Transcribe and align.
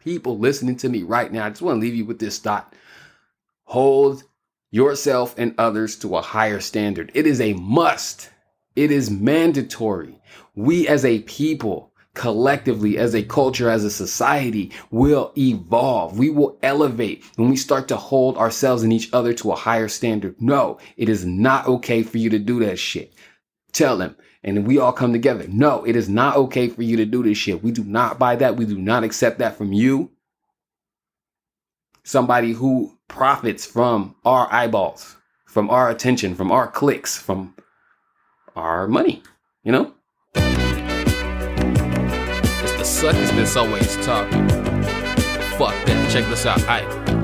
people 0.00 0.38
listening 0.38 0.76
to 0.76 0.88
me 0.88 1.02
right 1.02 1.32
now, 1.32 1.46
I 1.46 1.50
just 1.50 1.62
want 1.62 1.76
to 1.76 1.80
leave 1.80 1.94
you 1.94 2.04
with 2.04 2.18
this 2.18 2.38
thought. 2.38 2.74
Hold 3.64 4.24
yourself 4.70 5.34
and 5.38 5.54
others 5.58 5.96
to 5.96 6.16
a 6.16 6.22
higher 6.22 6.60
standard. 6.60 7.12
It 7.14 7.26
is 7.26 7.40
a 7.40 7.54
must. 7.54 8.30
It 8.76 8.90
is 8.90 9.10
mandatory. 9.10 10.20
We 10.54 10.88
as 10.88 11.04
a 11.04 11.20
people, 11.20 11.92
collectively, 12.14 12.96
as 12.98 13.14
a 13.14 13.22
culture, 13.22 13.68
as 13.68 13.84
a 13.84 13.90
society, 13.90 14.72
will 14.90 15.32
evolve. 15.36 16.18
We 16.18 16.30
will 16.30 16.58
elevate 16.62 17.24
when 17.36 17.50
we 17.50 17.56
start 17.56 17.88
to 17.88 17.96
hold 17.96 18.36
ourselves 18.36 18.82
and 18.82 18.92
each 18.92 19.12
other 19.12 19.32
to 19.34 19.52
a 19.52 19.56
higher 19.56 19.88
standard. 19.88 20.40
No, 20.40 20.78
it 20.96 21.08
is 21.08 21.24
not 21.24 21.66
okay 21.66 22.02
for 22.02 22.18
you 22.18 22.30
to 22.30 22.38
do 22.38 22.60
that 22.60 22.78
shit. 22.78 23.12
Tell 23.72 23.96
them. 23.98 24.16
And 24.42 24.66
we 24.66 24.78
all 24.78 24.92
come 24.92 25.12
together. 25.12 25.46
No, 25.48 25.84
it 25.84 25.96
is 25.96 26.08
not 26.08 26.36
okay 26.36 26.68
for 26.68 26.82
you 26.82 26.96
to 26.96 27.04
do 27.04 27.22
this 27.22 27.36
shit. 27.36 27.62
We 27.62 27.72
do 27.72 27.84
not 27.84 28.18
buy 28.18 28.36
that. 28.36 28.56
We 28.56 28.64
do 28.64 28.78
not 28.78 29.04
accept 29.04 29.38
that 29.38 29.56
from 29.56 29.72
you. 29.72 30.10
Somebody 32.04 32.52
who 32.52 32.98
profits 33.08 33.66
from 33.66 34.16
our 34.24 34.50
eyeballs, 34.50 35.16
from 35.46 35.68
our 35.68 35.90
attention, 35.90 36.34
from 36.34 36.50
our 36.50 36.66
clicks, 36.66 37.18
from 37.18 37.54
our 38.56 38.88
money, 38.88 39.22
you 39.62 39.72
know? 39.72 39.92
It's 42.62 42.72
the 42.78 42.84
suckers 42.84 43.30
that's 43.32 43.56
always 43.56 43.94
talking. 44.06 44.48
Fuck 45.58 45.74
that. 45.84 46.10
Check 46.10 46.24
this 46.30 46.46
out. 46.46 46.62
I 46.62 47.19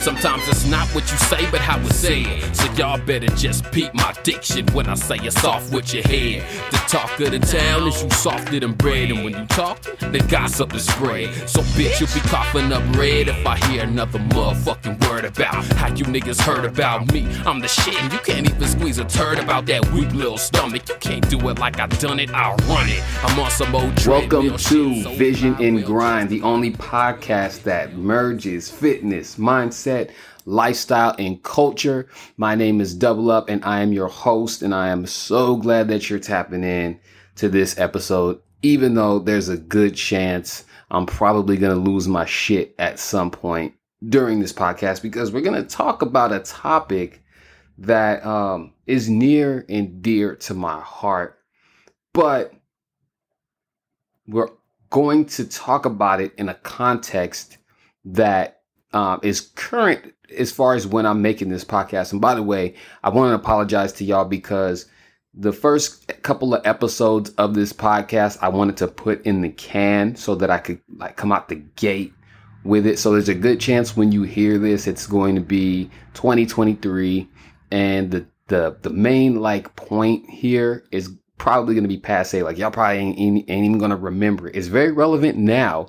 Sometimes 0.00 0.48
it's 0.48 0.64
not 0.64 0.88
what 0.94 1.10
you 1.12 1.18
say, 1.18 1.50
but 1.50 1.60
how 1.60 1.78
it's 1.80 1.96
said. 1.96 2.56
So 2.56 2.72
y'all 2.72 2.98
better 2.98 3.26
just 3.36 3.70
peep 3.70 3.92
my 3.92 4.14
diction 4.22 4.66
when 4.68 4.86
I 4.86 4.94
say 4.94 5.16
it's 5.16 5.44
off 5.44 5.70
with 5.74 5.92
your 5.92 6.02
head. 6.04 6.42
The 6.70 6.78
talk 6.88 7.20
of 7.20 7.30
the 7.32 7.38
town 7.38 7.86
is 7.86 8.02
you 8.02 8.08
softer 8.08 8.60
than 8.60 8.72
bread, 8.72 9.10
and 9.10 9.24
when 9.24 9.34
you 9.36 9.46
talk, 9.48 9.82
the 9.82 10.26
gossip 10.30 10.74
is 10.74 10.86
spread. 10.86 11.34
So 11.46 11.60
bitch, 11.76 12.00
you'll 12.00 12.08
be 12.14 12.26
coughing 12.30 12.72
up 12.72 12.82
red 12.96 13.28
if 13.28 13.46
I 13.46 13.58
hear 13.68 13.82
another 13.82 14.20
motherfucking 14.20 15.06
word 15.06 15.26
about 15.26 15.66
how 15.74 15.88
you 15.94 16.04
niggas 16.06 16.40
heard 16.40 16.64
about 16.64 17.12
me. 17.12 17.28
I'm 17.44 17.60
the 17.60 17.68
shit, 17.68 18.00
and 18.00 18.10
you 18.10 18.20
can't 18.20 18.48
even 18.48 18.68
squeeze 18.68 18.96
a 18.96 19.04
turd 19.04 19.38
about 19.38 19.66
that 19.66 19.86
weak 19.92 20.10
little 20.14 20.38
stomach. 20.38 20.88
You 20.88 20.94
can't 20.96 21.28
do 21.28 21.36
it 21.50 21.58
like 21.58 21.78
I 21.78 21.86
done 21.88 22.20
it, 22.20 22.30
I'll 22.30 22.56
run 22.74 22.88
it. 22.88 23.04
I'm 23.22 23.38
on 23.38 23.50
some 23.50 23.74
old 23.74 24.06
Welcome 24.06 24.56
to 24.56 25.16
Vision 25.16 25.56
and 25.60 25.84
Grind, 25.84 26.30
the 26.30 26.40
only 26.40 26.70
podcast 26.72 27.64
that 27.64 27.96
merges 27.98 28.70
fitness, 28.70 29.36
mindset 29.36 29.89
lifestyle, 30.46 31.14
and 31.18 31.42
culture. 31.42 32.08
My 32.36 32.54
name 32.54 32.80
is 32.80 32.96
Dubblup, 32.96 33.48
and 33.48 33.64
I 33.64 33.80
am 33.80 33.92
your 33.92 34.08
host, 34.08 34.62
and 34.62 34.74
I 34.74 34.88
am 34.88 35.06
so 35.06 35.56
glad 35.56 35.88
that 35.88 36.08
you're 36.08 36.18
tapping 36.18 36.64
in 36.64 36.98
to 37.36 37.48
this 37.48 37.78
episode, 37.78 38.40
even 38.62 38.94
though 38.94 39.18
there's 39.18 39.48
a 39.48 39.56
good 39.56 39.94
chance 39.94 40.64
I'm 40.90 41.06
probably 41.06 41.56
going 41.56 41.74
to 41.74 41.90
lose 41.90 42.08
my 42.08 42.24
shit 42.24 42.74
at 42.78 42.98
some 42.98 43.30
point 43.30 43.74
during 44.08 44.40
this 44.40 44.52
podcast 44.52 45.02
because 45.02 45.30
we're 45.30 45.40
going 45.40 45.62
to 45.62 45.68
talk 45.68 46.02
about 46.02 46.32
a 46.32 46.40
topic 46.40 47.22
that 47.78 48.24
um, 48.26 48.72
is 48.86 49.08
near 49.08 49.64
and 49.68 50.02
dear 50.02 50.36
to 50.36 50.54
my 50.54 50.80
heart, 50.80 51.38
but 52.12 52.52
we're 54.26 54.48
going 54.90 55.24
to 55.24 55.44
talk 55.44 55.86
about 55.86 56.20
it 56.20 56.34
in 56.36 56.48
a 56.48 56.54
context 56.54 57.58
that 58.04 58.59
um, 58.92 59.20
is 59.22 59.40
current 59.40 60.14
as 60.36 60.52
far 60.52 60.74
as 60.74 60.86
when 60.86 61.06
I'm 61.06 61.22
making 61.22 61.48
this 61.48 61.64
podcast. 61.64 62.12
And 62.12 62.20
by 62.20 62.34
the 62.34 62.42
way, 62.42 62.74
I 63.02 63.10
want 63.10 63.30
to 63.30 63.34
apologize 63.34 63.92
to 63.94 64.04
y'all 64.04 64.24
because 64.24 64.86
the 65.34 65.52
first 65.52 66.22
couple 66.22 66.54
of 66.54 66.66
episodes 66.66 67.30
of 67.30 67.54
this 67.54 67.72
podcast 67.72 68.38
I 68.42 68.48
wanted 68.48 68.76
to 68.78 68.88
put 68.88 69.24
in 69.24 69.42
the 69.42 69.50
can 69.50 70.16
so 70.16 70.34
that 70.36 70.50
I 70.50 70.58
could 70.58 70.80
like 70.96 71.16
come 71.16 71.32
out 71.32 71.48
the 71.48 71.56
gate 71.56 72.12
with 72.64 72.86
it. 72.86 72.98
So 72.98 73.12
there's 73.12 73.28
a 73.28 73.34
good 73.34 73.60
chance 73.60 73.96
when 73.96 74.12
you 74.12 74.22
hear 74.22 74.58
this, 74.58 74.86
it's 74.86 75.06
going 75.06 75.34
to 75.36 75.40
be 75.40 75.90
2023, 76.14 77.28
and 77.70 78.10
the 78.10 78.26
the 78.48 78.76
the 78.82 78.90
main 78.90 79.40
like 79.40 79.74
point 79.76 80.28
here 80.28 80.84
is 80.90 81.10
probably 81.38 81.74
going 81.74 81.84
to 81.84 81.88
be 81.88 81.96
passe. 81.96 82.42
Like 82.42 82.58
y'all 82.58 82.70
probably 82.70 82.98
ain't, 82.98 83.18
ain't, 83.18 83.48
even 83.48 83.78
going 83.78 83.92
to 83.92 83.96
remember 83.96 84.48
it. 84.48 84.56
It's 84.56 84.66
very 84.66 84.92
relevant 84.92 85.38
now 85.38 85.88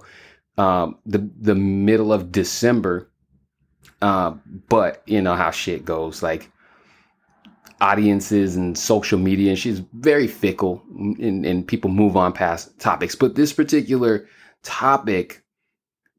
um, 0.61 0.99
the 1.07 1.27
the 1.39 1.55
middle 1.55 2.13
of 2.13 2.31
December. 2.31 3.09
Uh, 3.99 4.35
but 4.69 5.01
you 5.07 5.21
know 5.21 5.35
how 5.35 5.49
shit 5.51 5.85
goes, 5.85 6.21
like 6.21 6.51
audiences 7.81 8.55
and 8.55 8.77
social 8.77 9.17
media, 9.17 9.49
and 9.49 9.59
she's 9.59 9.79
very 9.93 10.27
fickle, 10.27 10.83
and, 10.95 11.45
and 11.45 11.67
people 11.67 11.89
move 11.89 12.15
on 12.15 12.31
past 12.31 12.79
topics. 12.79 13.15
But 13.15 13.35
this 13.35 13.53
particular 13.53 14.27
topic 14.61 15.43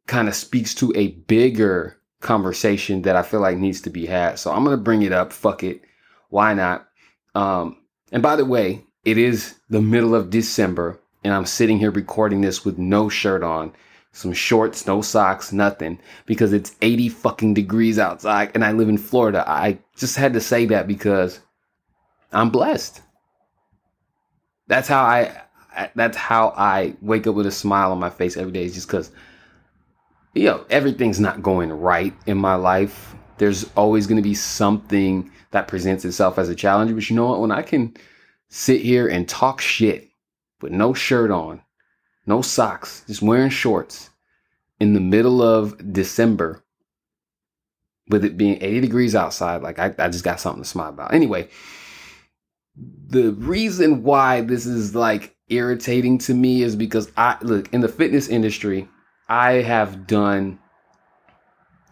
kind 0.09 0.27
of 0.27 0.35
speaks 0.35 0.75
to 0.75 0.93
a 0.97 1.09
bigger 1.09 1.97
conversation 2.21 3.03
that 3.03 3.17
I 3.17 3.23
feel 3.23 3.41
like 3.41 3.59
needs 3.59 3.81
to 3.83 3.91
be 3.91 4.07
had. 4.07 4.41
So 4.41 4.53
I'm 4.53 4.65
gonna 4.65 4.77
bring 4.77 5.03
it 5.03 5.13
up. 5.13 5.33
Fuck 5.33 5.63
it, 5.63 5.83
why 6.31 6.53
not? 6.53 6.89
Um, 7.37 7.77
and 8.11 8.23
by 8.23 8.35
the 8.35 8.45
way, 8.45 8.85
it 9.05 9.19
is 9.19 9.55
the 9.71 9.83
middle 9.83 10.17
of 10.17 10.31
December, 10.31 11.01
and 11.23 11.33
I'm 11.33 11.47
sitting 11.47 11.79
here 11.79 11.93
recording 11.93 12.41
this 12.41 12.65
with 12.65 12.77
no 12.77 13.09
shirt 13.09 13.45
on 13.45 13.73
some 14.13 14.33
shorts, 14.33 14.87
no 14.87 15.01
socks, 15.03 15.53
nothing, 15.53 15.99
because 16.27 16.53
it's 16.53 16.77
80 16.83 17.09
fucking 17.09 17.55
degrees 17.55 17.99
outside 17.99 18.51
and 18.55 18.65
I 18.65 18.73
live 18.73 18.89
in 18.89 18.99
Florida. 18.99 19.45
I 19.47 19.79
just 19.97 20.17
had 20.17 20.35
to 20.35 20.41
say 20.41 20.67
that 20.67 20.87
because 20.87 21.41
I'm 22.33 22.51
blessed. 22.51 23.01
That's 24.69 24.89
how 24.89 25.03
I 25.03 25.43
that's 25.95 26.19
how 26.19 26.53
I 26.57 26.95
wake 27.01 27.27
up 27.27 27.35
with 27.35 27.47
a 27.47 27.51
smile 27.51 27.93
on 27.93 27.99
my 27.99 28.11
face 28.11 28.37
every 28.37 28.53
day, 28.53 28.65
is 28.65 28.75
just 28.75 28.87
because 28.87 29.11
you 30.35 30.45
know, 30.45 30.65
everything's 30.71 31.21
not 31.21 31.43
going 31.43 31.71
right 31.71 32.15
in 32.27 32.39
my 32.39 32.55
life. 32.55 33.15
There's 33.39 33.65
always 33.75 34.07
going 34.07 34.17
to 34.17 34.23
be 34.23 34.35
something 34.35 35.31
that 35.51 35.69
presents 35.69 36.05
itself 36.05 36.39
as 36.39 36.49
a 36.49 36.55
challenge. 36.55 36.95
But 36.95 37.09
you 37.11 37.17
know 37.17 37.27
what? 37.27 37.41
When 37.41 37.51
I 37.51 37.63
can 37.63 37.95
sit 38.49 38.81
here 38.81 39.09
and 39.09 39.29
talk 39.29 39.61
shit 39.61 40.09
with 40.61 40.73
no 40.73 40.95
shirt 40.95 41.31
on, 41.31 41.63
no 42.27 42.43
socks, 42.43 43.05
just 43.07 43.23
wearing 43.23 43.51
shorts 43.51 44.11
in 44.81 44.95
the 44.95 45.01
middle 45.01 45.43
of 45.43 45.93
December 45.93 46.63
with 48.09 48.25
it 48.25 48.37
being 48.37 48.63
80 48.63 48.81
degrees 48.81 49.15
outside. 49.15 49.63
Like, 49.63 49.79
I, 49.79 49.95
I 49.99 50.09
just 50.09 50.25
got 50.25 50.41
something 50.41 50.63
to 50.63 50.69
smile 50.69 50.91
about. 50.91 51.15
Anyway, 51.15 51.49
the 53.09 53.33
reason 53.33 54.03
why 54.03 54.41
this 54.41 54.67
is 54.67 54.95
like 54.95 55.37
irritating 55.49 56.19
to 56.19 56.35
me 56.35 56.63
is 56.63 56.77
because 56.77 57.11
I 57.17 57.37
look 57.43 57.73
in 57.73 57.81
the 57.81 57.89
fitness 57.89 58.29
industry, 58.29 58.89
I 59.29 59.55
have 59.55 60.07
done 60.07 60.59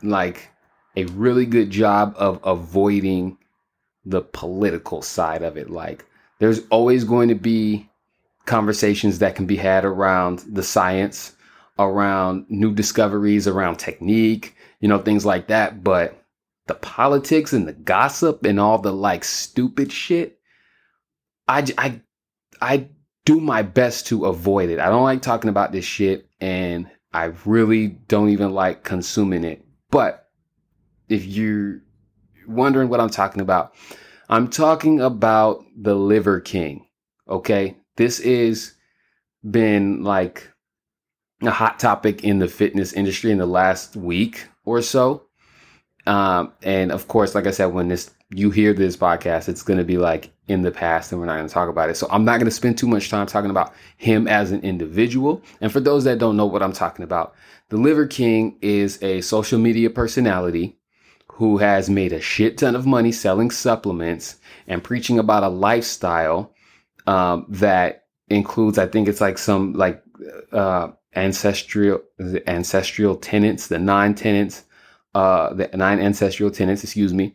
like 0.03 0.51
a 0.97 1.05
really 1.07 1.47
good 1.47 1.71
job 1.71 2.15
of 2.17 2.41
avoiding 2.45 3.39
the 4.05 4.23
political 4.23 5.03
side 5.03 5.43
of 5.43 5.57
it. 5.57 5.71
Like, 5.71 6.07
there's 6.39 6.63
always 6.71 7.05
going 7.05 7.29
to 7.29 7.35
be 7.35 7.90
conversations 8.47 9.19
that 9.19 9.35
can 9.35 9.47
be 9.47 9.57
had 9.57 9.85
around 9.85 10.45
the 10.49 10.63
science, 10.63 11.37
around 11.79 12.47
new 12.49 12.75
discoveries, 12.75 13.47
around 13.47 13.79
technique, 13.79 14.57
you 14.81 14.89
know, 14.89 14.99
things 14.99 15.25
like 15.25 15.49
that. 15.49 15.83
But 15.85 16.23
the 16.67 16.75
politics 16.75 17.53
and 17.53 17.67
the 17.67 17.73
gossip 17.73 18.45
and 18.45 18.61
all 18.61 18.79
the 18.79 18.93
like 18.93 19.25
stupid 19.25 19.93
shit, 19.93 20.39
I, 21.49 21.67
I, 21.79 22.01
I 22.61 22.89
do 23.25 23.41
my 23.41 23.63
best 23.63 24.07
to 24.09 24.27
avoid 24.27 24.71
it. 24.71 24.79
I 24.79 24.89
don't 24.89 25.05
like 25.05 25.23
talking 25.23 25.51
about 25.51 25.73
this 25.73 25.85
shit 25.85 26.29
and 26.41 26.91
I 27.13 27.33
really 27.45 27.89
don't 27.89 28.31
even 28.31 28.53
like 28.53 28.85
consuming 28.85 29.45
it. 29.45 29.65
But 29.91 30.29
if 31.09 31.25
you're 31.25 31.83
wondering 32.47 32.89
what 32.89 33.01
I'm 33.01 33.11
talking 33.11 33.43
about, 33.43 33.75
I'm 34.29 34.49
talking 34.49 35.01
about 35.01 35.65
the 35.77 35.95
Liver 35.95 36.41
King. 36.41 36.87
Okay. 37.29 37.77
This 38.01 38.19
is 38.19 38.73
been 39.45 40.05
like 40.05 40.51
a 41.43 41.51
hot 41.51 41.79
topic 41.79 42.25
in 42.25 42.39
the 42.39 42.49
fitness 42.49 42.95
industry 42.95 43.31
in 43.31 43.37
the 43.37 43.45
last 43.45 43.95
week 43.95 44.49
or 44.65 44.81
so. 44.81 45.27
Um, 46.07 46.55
and 46.63 46.93
of 46.93 47.09
course, 47.09 47.35
like 47.35 47.47
I 47.47 47.51
said, 47.51 47.67
when 47.67 47.89
this 47.89 48.11
you 48.31 48.51
hear 48.51 48.73
this 48.73 48.97
podcast, 48.97 49.51
it's 49.51 49.63
going 49.63 49.79
to 49.79 49.85
be 49.85 49.99
like 49.99 50.33
in 50.49 50.63
the 50.63 50.71
past, 50.71 51.13
and 51.13 51.21
we're 51.21 51.27
not 51.27 51.37
going 51.37 51.47
to 51.47 51.53
talk 51.53 51.69
about 51.69 51.91
it. 51.91 51.97
So 51.99 52.09
I'm 52.11 52.25
not 52.25 52.39
going 52.39 52.47
to 52.47 52.51
spend 52.51 52.79
too 52.79 52.87
much 52.87 53.11
time 53.11 53.27
talking 53.27 53.51
about 53.51 53.75
him 53.99 54.27
as 54.27 54.51
an 54.51 54.63
individual. 54.63 55.43
And 55.61 55.71
for 55.71 55.81
those 55.81 56.05
that 56.05 56.19
don't 56.19 56.39
know 56.39 56.47
what 56.47 56.63
I'm 56.63 56.73
talking 56.73 57.03
about, 57.03 57.35
the 57.69 57.77
Liver 57.77 58.07
King 58.07 58.57
is 58.63 58.99
a 59.03 59.21
social 59.21 59.59
media 59.59 59.91
personality 59.91 60.79
who 61.33 61.59
has 61.59 61.91
made 61.91 62.15
a 62.15 62.21
shit 62.23 62.57
ton 62.57 62.75
of 62.75 62.87
money 62.87 63.13
selling 63.13 63.51
supplements 63.51 64.37
and 64.67 64.83
preaching 64.83 65.19
about 65.19 65.45
a 65.45 65.51
lifestyle 65.51 66.55
um, 67.07 67.47
that 67.49 68.05
includes, 68.29 68.79
I 68.79 68.87
think 68.87 69.09
it's 69.09 69.21
like 69.21 69.39
some 69.39 69.73
like 69.75 70.03
uh, 70.53 70.89
ancestral 71.15 72.01
ancestral 72.47 73.17
tenets, 73.17 73.69
the 73.69 73.79
nine 73.79 74.15
tenets, 74.15 74.65
uh, 75.15 75.53
the 75.55 75.69
nine 75.75 76.01
ancestral 76.01 76.51
tenets, 76.51 76.85
excuse 76.85 77.13
me, 77.13 77.35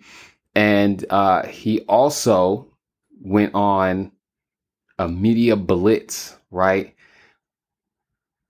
and 0.53 1.05
uh, 1.09 1.45
he 1.47 1.81
also 1.81 2.71
went 3.21 3.53
on 3.53 4.11
a 4.97 5.07
media 5.07 5.55
blitz, 5.55 6.37
right? 6.51 6.95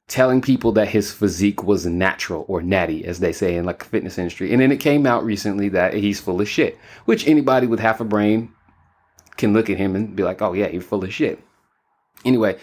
telling 0.08 0.42
people 0.42 0.72
that 0.74 0.88
his 0.88 1.12
physique 1.12 1.64
was 1.64 1.86
natural 1.86 2.46
or 2.48 2.62
natty, 2.62 3.06
as 3.06 3.20
they 3.20 3.32
say 3.32 3.56
in 3.56 3.66
like 3.66 3.84
fitness 3.84 4.18
industry. 4.18 4.52
And 4.52 4.62
then 4.62 4.72
it 4.72 4.80
came 4.80 5.06
out 5.06 5.26
recently 5.26 5.70
that 5.70 5.94
he's 5.94 6.20
full 6.20 6.42
of 6.42 6.48
shit, 6.48 6.78
which 7.06 7.28
anybody 7.28 7.68
with 7.68 7.80
half 7.80 8.00
a 8.00 8.06
brain 8.06 8.52
can 9.38 9.54
look 9.54 9.70
at 9.70 9.78
him 9.78 9.96
and 9.96 10.16
be 10.16 10.24
like, 10.24 10.42
oh 10.42 10.54
yeah, 10.54 10.68
you're 10.68 10.82
full 10.82 11.04
of 11.04 11.14
shit. 11.14 11.40
Anyway, 12.24 12.58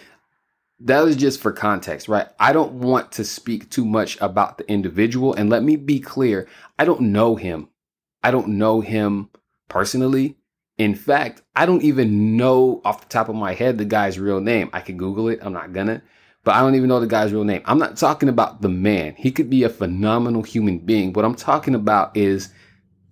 that 0.81 1.03
was 1.03 1.17
just 1.17 1.41
for 1.41 1.53
context, 1.53 2.09
right? 2.09 2.27
I 2.41 2.53
don't 2.53 2.75
want 2.75 3.13
to 3.13 3.25
speak 3.25 3.71
too 3.71 3.85
much 3.85 4.21
about 4.21 4.59
the 4.59 4.69
individual. 4.71 5.35
And 5.35 5.49
let 5.49 5.63
me 5.63 5.77
be 5.77 6.01
clear, 6.01 6.49
I 6.79 6.85
don't 6.85 7.01
know 7.01 7.37
him. 7.37 7.69
I 8.23 8.31
don't 8.31 8.49
know 8.49 8.81
him 8.81 9.31
personally. 9.69 10.37
In 10.79 10.95
fact, 10.95 11.43
I 11.55 11.67
don't 11.67 11.83
even 11.83 12.37
know 12.37 12.81
off 12.85 13.03
the 13.03 13.09
top 13.09 13.29
of 13.29 13.37
my 13.37 13.55
head 13.55 13.79
the 13.79 13.85
guy's 13.85 14.19
real 14.19 14.41
name. 14.41 14.71
I 14.73 14.81
can 14.81 14.97
Google 14.97 15.29
it. 15.29 15.39
I'm 15.43 15.53
not 15.53 15.73
gonna, 15.73 16.03
but 16.45 16.55
I 16.55 16.61
don't 16.61 16.75
even 16.75 16.89
know 16.89 16.99
the 16.99 17.07
guy's 17.07 17.33
real 17.33 17.45
name. 17.45 17.63
I'm 17.67 17.79
not 17.79 17.97
talking 17.97 18.29
about 18.29 18.63
the 18.63 18.69
man. 18.69 19.15
He 19.17 19.31
could 19.31 19.51
be 19.51 19.63
a 19.63 19.69
phenomenal 19.69 20.43
human 20.43 20.79
being. 20.79 21.13
What 21.13 21.25
I'm 21.25 21.35
talking 21.35 21.75
about 21.75 22.17
is 22.17 22.49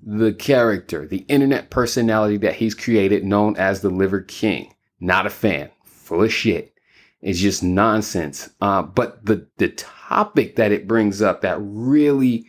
the 0.02 0.32
character, 0.32 1.06
the 1.06 1.24
internet 1.28 1.70
personality 1.70 2.36
that 2.38 2.56
he's 2.56 2.74
created, 2.74 3.24
known 3.24 3.56
as 3.56 3.80
the 3.80 3.90
Liver 3.90 4.20
King. 4.20 4.74
Not 5.00 5.26
a 5.26 5.30
fan. 5.30 5.70
Full 5.84 6.24
of 6.24 6.32
shit. 6.32 6.74
It's 7.20 7.38
just 7.38 7.62
nonsense. 7.62 8.50
Uh, 8.60 8.82
but 8.82 9.24
the 9.24 9.46
the 9.58 9.68
topic 9.68 10.56
that 10.56 10.72
it 10.72 10.88
brings 10.88 11.20
up 11.20 11.42
that 11.42 11.58
really 11.60 12.46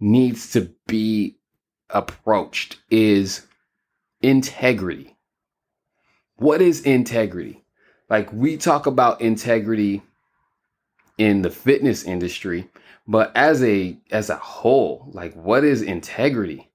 needs 0.00 0.50
to 0.52 0.72
be 0.86 1.36
approached 1.90 2.78
is 2.90 3.46
integrity. 4.22 5.16
What 6.36 6.62
is 6.62 6.80
integrity? 6.82 7.64
Like 8.08 8.32
we 8.32 8.56
talk 8.56 8.86
about 8.86 9.20
integrity 9.20 10.02
in 11.18 11.42
the 11.42 11.50
fitness 11.50 12.04
industry, 12.04 12.70
but 13.06 13.30
as 13.36 13.62
a 13.62 13.98
as 14.10 14.30
a 14.30 14.36
whole, 14.36 15.10
like 15.12 15.34
what 15.34 15.64
is 15.64 15.82
integrity? 15.82 16.70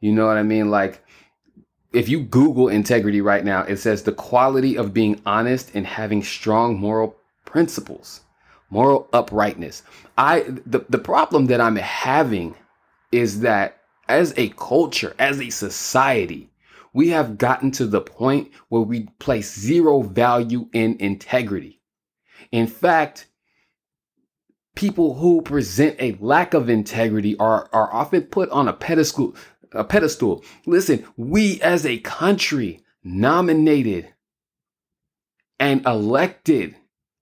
You 0.00 0.12
know 0.12 0.26
what 0.26 0.36
I 0.36 0.42
mean? 0.42 0.70
Like 0.70 1.04
if 1.92 2.08
you 2.08 2.20
Google 2.20 2.68
integrity 2.68 3.20
right 3.20 3.44
now, 3.44 3.62
it 3.62 3.78
says 3.78 4.02
the 4.02 4.12
quality 4.12 4.76
of 4.76 4.94
being 4.94 5.20
honest 5.24 5.70
and 5.74 5.86
having 5.86 6.22
strong 6.22 6.78
moral 6.78 7.16
principles, 7.44 8.20
moral 8.70 9.08
uprightness. 9.12 9.82
I 10.16 10.40
the, 10.66 10.84
the 10.88 10.98
problem 10.98 11.46
that 11.46 11.60
I'm 11.60 11.76
having 11.76 12.54
is 13.10 13.40
that 13.40 13.78
as 14.08 14.34
a 14.36 14.50
culture, 14.50 15.14
as 15.18 15.40
a 15.40 15.50
society, 15.50 16.50
we 16.92 17.08
have 17.08 17.38
gotten 17.38 17.70
to 17.72 17.86
the 17.86 18.00
point 18.00 18.50
where 18.68 18.82
we 18.82 19.08
place 19.18 19.58
zero 19.58 20.02
value 20.02 20.68
in 20.72 20.96
integrity. 20.98 21.80
In 22.50 22.66
fact, 22.66 23.26
people 24.74 25.14
who 25.14 25.42
present 25.42 25.96
a 25.98 26.16
lack 26.20 26.54
of 26.54 26.68
integrity 26.68 27.36
are, 27.38 27.68
are 27.72 27.92
often 27.92 28.22
put 28.22 28.48
on 28.50 28.68
a 28.68 28.72
pedestal, 28.72 29.34
a 29.72 29.84
pedestal. 29.84 30.44
Listen, 30.66 31.04
we 31.16 31.60
as 31.62 31.84
a 31.84 31.98
country 31.98 32.82
nominated 33.02 34.08
and 35.58 35.84
elected 35.86 36.76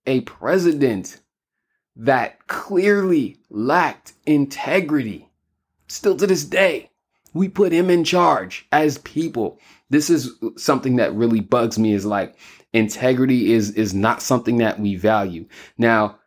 a 0.05 0.21
president 0.21 1.19
that 1.95 2.47
clearly 2.47 3.37
lacked 3.49 4.13
integrity. 4.25 5.29
Still 5.87 6.15
to 6.17 6.27
this 6.27 6.45
day, 6.45 6.91
we 7.33 7.49
put 7.49 7.71
him 7.71 7.89
in 7.89 8.03
charge 8.03 8.67
as 8.71 8.99
people. 8.99 9.59
This 9.89 10.09
is 10.09 10.31
something 10.57 10.97
that 10.97 11.13
really 11.13 11.39
bugs 11.39 11.79
me 11.79 11.93
is 11.93 12.05
like 12.05 12.35
integrity 12.73 13.53
is 13.53 13.71
is 13.71 13.93
not 13.93 14.21
something 14.21 14.57
that 14.57 14.79
we 14.79 14.95
value. 14.95 15.47
Now, 15.77 16.19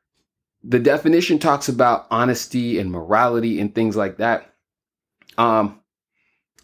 the 0.63 0.79
definition 0.79 1.39
talks 1.39 1.69
about 1.69 2.07
honesty 2.11 2.79
and 2.79 2.91
morality 2.91 3.61
and 3.61 3.75
things 3.75 3.97
like 3.97 4.17
that. 4.19 4.55
Um 5.39 5.80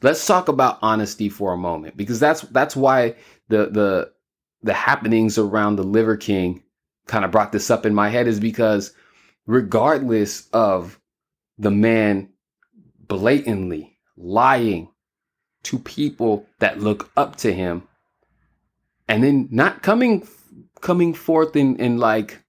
let's 0.02 0.26
talk 0.26 0.48
about 0.48 0.78
honesty 0.82 1.28
for 1.28 1.52
a 1.52 1.58
moment 1.58 1.96
because 1.96 2.20
that's 2.20 2.42
that's 2.42 2.76
why 2.76 3.14
the 3.48 3.66
the 3.70 4.12
the 4.62 4.74
happenings 4.74 5.38
around 5.38 5.76
the 5.76 5.84
Liver 5.84 6.16
King 6.16 6.62
kind 7.06 7.24
of 7.24 7.30
brought 7.30 7.52
this 7.52 7.70
up 7.70 7.86
in 7.86 7.94
my 7.94 8.08
head 8.08 8.26
is 8.26 8.40
because 8.40 8.92
regardless 9.46 10.48
of 10.52 11.00
the 11.58 11.70
man 11.70 12.28
blatantly 13.06 13.96
lying 14.16 14.90
to 15.62 15.78
people 15.78 16.46
that 16.58 16.80
look 16.80 17.10
up 17.16 17.36
to 17.36 17.52
him 17.52 17.86
and 19.08 19.22
then 19.22 19.48
not 19.50 19.82
coming 19.82 20.26
coming 20.80 21.14
forth 21.14 21.54
and, 21.56 21.80
and 21.80 22.00
like 22.00 22.42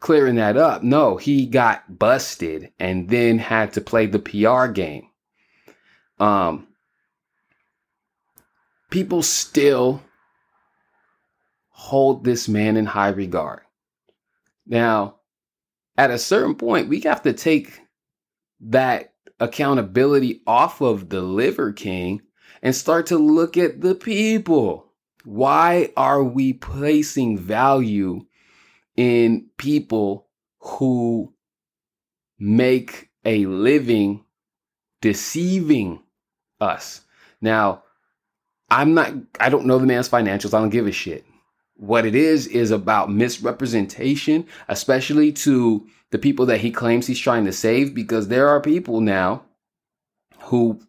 clearing 0.00 0.36
that 0.36 0.56
up 0.56 0.82
no 0.82 1.16
he 1.16 1.46
got 1.46 1.98
busted 1.98 2.70
and 2.78 3.08
then 3.08 3.38
had 3.38 3.72
to 3.72 3.80
play 3.80 4.06
the 4.06 4.18
pr 4.18 4.66
game 4.66 5.08
um, 6.18 6.66
people 8.90 9.22
still 9.22 10.02
hold 11.68 12.24
this 12.24 12.48
man 12.48 12.76
in 12.76 12.86
high 12.86 13.10
regard. 13.10 13.60
Now, 14.66 15.16
at 15.96 16.10
a 16.10 16.18
certain 16.18 16.54
point, 16.54 16.88
we 16.88 17.00
have 17.00 17.22
to 17.22 17.32
take 17.32 17.80
that 18.60 19.12
accountability 19.38 20.42
off 20.46 20.80
of 20.80 21.08
the 21.08 21.20
liver 21.20 21.72
king 21.72 22.22
and 22.62 22.74
start 22.74 23.06
to 23.06 23.18
look 23.18 23.56
at 23.56 23.80
the 23.80 23.94
people. 23.94 24.92
Why 25.24 25.90
are 25.96 26.22
we 26.24 26.52
placing 26.52 27.38
value 27.38 28.24
in 28.96 29.50
people 29.58 30.28
who 30.60 31.34
make 32.38 33.10
a 33.24 33.44
living 33.46 34.24
deceiving 35.00 36.02
us. 36.60 37.02
Now, 37.40 37.82
I'm 38.70 38.94
not, 38.94 39.12
I 39.38 39.48
don't 39.48 39.66
know 39.66 39.78
the 39.78 39.86
man's 39.86 40.08
financials. 40.08 40.54
I 40.54 40.60
don't 40.60 40.70
give 40.70 40.86
a 40.86 40.92
shit. 40.92 41.24
What 41.74 42.06
it 42.06 42.14
is, 42.14 42.46
is 42.46 42.70
about 42.70 43.12
misrepresentation, 43.12 44.46
especially 44.68 45.32
to 45.32 45.86
the 46.10 46.18
people 46.18 46.46
that 46.46 46.60
he 46.60 46.70
claims 46.70 47.06
he's 47.06 47.18
trying 47.18 47.44
to 47.44 47.52
save, 47.52 47.94
because 47.94 48.28
there 48.28 48.48
are 48.48 48.60
people 48.60 49.00
now 49.00 49.44
who 50.38 50.80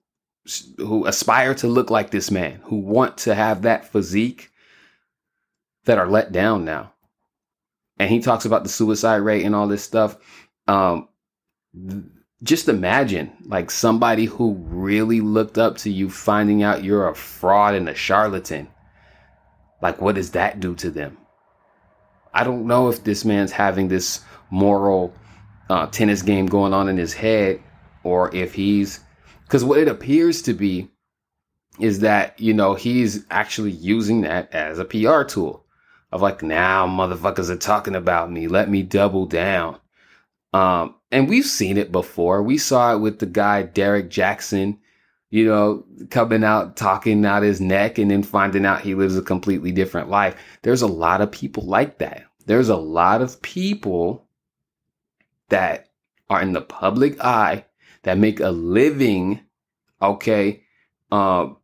who 0.78 1.06
aspire 1.06 1.54
to 1.56 1.68
look 1.68 1.90
like 1.90 2.10
this 2.10 2.32
man, 2.32 2.62
who 2.64 2.78
want 2.78 3.18
to 3.18 3.36
have 3.36 3.64
that 3.64 3.92
physique 3.92 4.50
that 5.84 5.98
are 5.98 6.08
let 6.08 6.32
down 6.32 6.64
now. 6.64 6.94
And 8.00 8.10
he 8.10 8.20
talks 8.20 8.46
about 8.46 8.64
the 8.64 8.70
suicide 8.70 9.18
rate 9.18 9.44
and 9.44 9.54
all 9.54 9.68
this 9.68 9.84
stuff. 9.84 10.16
Um, 10.68 11.10
just 12.44 12.70
imagine 12.70 13.32
like 13.46 13.72
somebody 13.72 14.26
who 14.26 14.54
really 14.60 15.22
looked 15.22 15.58
up 15.58 15.78
to 15.78 15.90
you 15.90 16.10
finding 16.10 16.64
out 16.64 16.84
you're 16.84 17.10
a 17.10 17.16
fraud 17.16 17.74
and 17.74 17.90
a 17.90 17.96
charlatan. 17.96 18.68
Like, 19.82 20.02
what 20.02 20.16
does 20.16 20.32
that 20.32 20.60
do 20.60 20.76
to 20.76 20.90
them? 20.90 21.18
I 22.34 22.44
don't 22.44 22.68
know 22.68 22.90
if 22.90 23.04
this 23.04 23.26
man's 23.26 23.52
having 23.52 23.88
this 23.88 24.22
moral 24.52 25.14
uh, 25.70 25.88
tennis 25.88 26.22
game 26.22 26.46
going 26.46 26.74
on 26.74 26.88
in 26.88 26.98
his 26.98 27.14
head 27.14 27.62
or 28.04 28.34
if 28.34 28.54
he's 28.54 29.00
because 29.44 29.64
what 29.64 29.80
it 29.80 29.88
appears 29.88 30.42
to 30.44 30.54
be 30.54 30.90
is 31.80 32.00
that 32.00 32.40
you 32.40 32.54
know 32.54 32.74
he's 32.74 33.26
actually 33.30 33.72
using 33.72 34.22
that 34.22 34.54
as 34.54 34.80
a 34.80 34.86
PR 34.86 35.24
tool 35.24 35.66
of 36.12 36.22
like 36.22 36.42
now 36.42 36.88
motherfuckers 36.88 37.50
are 37.50 37.58
talking 37.58 37.96
about 37.96 38.32
me 38.32 38.48
let 38.48 38.70
me 38.70 38.82
double 38.82 39.26
down 39.26 39.78
um 40.58 40.96
and 41.12 41.30
we've 41.30 41.46
seen 41.46 41.78
it 41.78 41.92
before. 41.92 42.44
We 42.44 42.58
saw 42.58 42.94
it 42.94 43.00
with 43.00 43.20
the 43.20 43.26
guy 43.26 43.64
Derek 43.64 44.10
Jackson, 44.10 44.80
you 45.30 45.46
know, 45.46 45.86
coming 46.10 46.44
out 46.44 46.76
talking 46.76 47.26
out 47.26 47.44
his 47.44 47.62
neck 47.62 47.98
and 47.98 48.12
then 48.12 48.24
finding 48.24 48.66
out 48.66 48.82
he 48.82 48.96
lives 48.96 49.18
a 49.18 49.22
completely 49.22 49.72
different 49.72 50.10
life. 50.10 50.36
There's 50.64 50.82
a 50.82 50.88
lot 50.88 51.22
of 51.22 51.32
people 51.32 51.64
like 51.64 52.00
that. 52.00 52.24
There's 52.46 52.70
a 52.70 52.76
lot 52.76 53.22
of 53.22 53.42
people 53.42 54.28
that 55.50 55.90
are 56.30 56.42
in 56.42 56.54
the 56.54 56.62
public 56.62 57.24
eye 57.24 57.66
that 58.04 58.18
make 58.18 58.40
a 58.40 58.50
living, 58.50 59.42
okay, 60.02 60.64
um, 61.12 61.58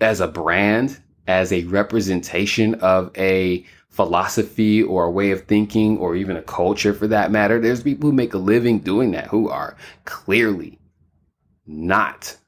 as 0.00 0.20
a 0.20 0.28
brand, 0.28 1.00
as 1.26 1.52
a 1.52 1.64
representation 1.64 2.74
of 2.76 3.10
a 3.16 3.64
philosophy 3.92 4.82
or 4.82 5.04
a 5.04 5.10
way 5.10 5.30
of 5.30 5.42
thinking 5.42 5.98
or 5.98 6.16
even 6.16 6.36
a 6.36 6.42
culture 6.42 6.94
for 6.94 7.06
that 7.06 7.30
matter. 7.30 7.60
There's 7.60 7.82
people 7.82 8.10
who 8.10 8.16
make 8.16 8.32
a 8.32 8.38
living 8.38 8.78
doing 8.78 9.10
that 9.12 9.26
who 9.28 9.50
are 9.50 9.76
clearly 10.06 10.80
not 11.66 12.38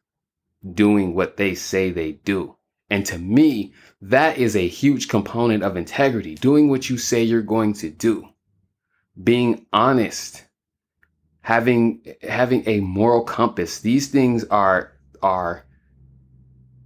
doing 0.73 1.15
what 1.15 1.37
they 1.37 1.55
say 1.55 1.91
they 1.91 2.13
do. 2.13 2.57
And 2.89 3.05
to 3.07 3.19
me, 3.19 3.75
that 4.01 4.39
is 4.39 4.57
a 4.57 4.67
huge 4.67 5.09
component 5.09 5.63
of 5.63 5.77
integrity, 5.77 6.35
doing 6.35 6.69
what 6.69 6.89
you 6.89 6.97
say 6.97 7.23
you're 7.23 7.43
going 7.43 7.75
to 7.75 7.91
do, 7.91 8.29
being 9.23 9.67
honest, 9.73 10.45
having 11.43 12.05
having 12.23 12.63
a 12.67 12.81
moral 12.81 13.23
compass. 13.23 13.81
These 13.81 14.09
things 14.09 14.45
are 14.45 14.93
are 15.23 15.67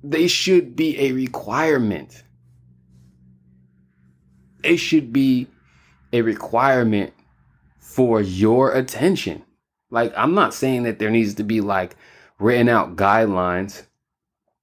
they 0.02 0.28
should 0.28 0.74
be 0.74 0.98
a 0.98 1.12
requirement 1.12 2.24
it 4.62 4.78
should 4.78 5.12
be 5.12 5.48
a 6.12 6.22
requirement 6.22 7.12
for 7.78 8.20
your 8.20 8.72
attention. 8.72 9.44
Like, 9.90 10.12
I'm 10.16 10.34
not 10.34 10.54
saying 10.54 10.82
that 10.84 10.98
there 10.98 11.10
needs 11.10 11.34
to 11.34 11.42
be 11.42 11.60
like 11.60 11.96
written 12.38 12.68
out 12.68 12.96
guidelines 12.96 13.84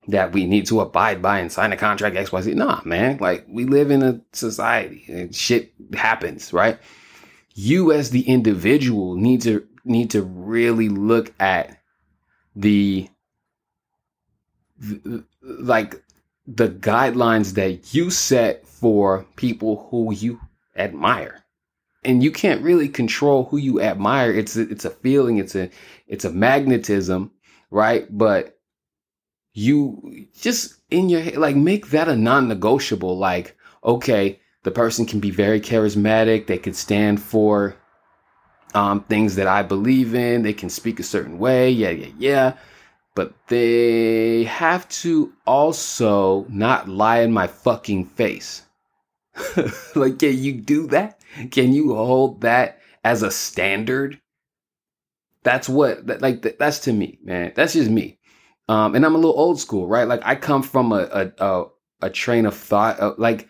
that 0.07 0.31
we 0.31 0.45
need 0.45 0.67
to 0.67 0.81
abide 0.81 1.21
by 1.21 1.39
and 1.39 1.51
sign 1.51 1.73
a 1.73 1.77
contract 1.77 2.15
XYZ. 2.15 2.53
Nah, 2.55 2.81
man. 2.85 3.17
Like, 3.17 3.45
we 3.49 3.65
live 3.65 3.89
in 3.89 4.03
a 4.03 4.21
society 4.33 5.05
and 5.07 5.35
shit 5.35 5.73
happens, 5.93 6.53
right? 6.53 6.77
You 7.55 7.91
as 7.91 8.11
the 8.11 8.21
individual 8.21 9.15
need 9.15 9.41
to 9.43 9.65
need 9.83 10.11
to 10.11 10.21
really 10.21 10.89
look 10.89 11.33
at 11.39 11.77
the 12.55 13.07
like 15.41 16.03
the 16.47 16.69
guidelines 16.69 17.53
that 17.55 17.93
you 17.93 18.09
set 18.09 18.67
for 18.67 19.25
people 19.35 19.87
who 19.89 20.13
you 20.13 20.39
admire. 20.75 21.43
And 22.03 22.23
you 22.23 22.31
can't 22.31 22.61
really 22.61 22.87
control 22.87 23.45
who 23.45 23.57
you 23.57 23.81
admire. 23.81 24.31
It's 24.31 24.55
a, 24.55 24.61
it's 24.61 24.85
a 24.85 24.91
feeling 24.91 25.37
it's 25.37 25.55
a 25.55 25.71
it's 26.07 26.25
a 26.25 26.31
magnetism 26.31 27.31
right? 27.75 28.05
But 28.09 28.57
you 29.53 30.27
just 30.39 30.75
in 30.89 31.09
your 31.09 31.21
head 31.21 31.37
like 31.37 31.55
make 31.55 31.89
that 31.89 32.09
a 32.09 32.15
non-negotiable. 32.15 33.17
Like 33.17 33.55
okay 33.83 34.39
the 34.63 34.71
person 34.71 35.05
can 35.05 35.19
be 35.19 35.31
very 35.31 35.61
charismatic. 35.61 36.47
They 36.47 36.57
could 36.57 36.75
stand 36.75 37.21
for 37.21 37.75
um, 38.73 39.03
things 39.03 39.35
that 39.35 39.47
i 39.47 39.61
believe 39.61 40.15
in. 40.15 40.41
They 40.41 40.53
can 40.53 40.69
speak 40.69 40.99
a 40.99 41.03
certain 41.03 41.37
way. 41.37 41.69
Yeah 41.69 41.91
yeah 41.91 42.11
yeah 42.17 42.53
but 43.15 43.33
they 43.47 44.43
have 44.43 44.87
to 44.89 45.33
also 45.47 46.45
not 46.49 46.89
lie 46.89 47.21
in 47.21 47.31
my 47.31 47.47
fucking 47.47 48.05
face. 48.05 48.63
like, 49.95 50.19
can 50.19 50.37
you 50.37 50.53
do 50.53 50.87
that? 50.87 51.21
Can 51.51 51.73
you 51.73 51.95
hold 51.95 52.41
that 52.41 52.79
as 53.03 53.23
a 53.23 53.31
standard? 53.31 54.19
That's 55.43 55.69
what, 55.69 56.07
that, 56.07 56.21
like, 56.21 56.57
that's 56.59 56.79
to 56.79 56.93
me, 56.93 57.19
man. 57.23 57.53
That's 57.55 57.73
just 57.73 57.89
me. 57.89 58.19
Um, 58.67 58.95
and 58.95 59.05
I'm 59.05 59.15
a 59.15 59.17
little 59.17 59.39
old 59.39 59.59
school, 59.59 59.87
right? 59.87 60.07
Like, 60.07 60.21
I 60.25 60.35
come 60.35 60.63
from 60.63 60.91
a, 60.91 61.31
a, 61.39 61.45
a, 61.45 61.65
a 62.01 62.09
train 62.09 62.45
of 62.45 62.55
thought. 62.55 62.99
Of, 62.99 63.17
like, 63.17 63.47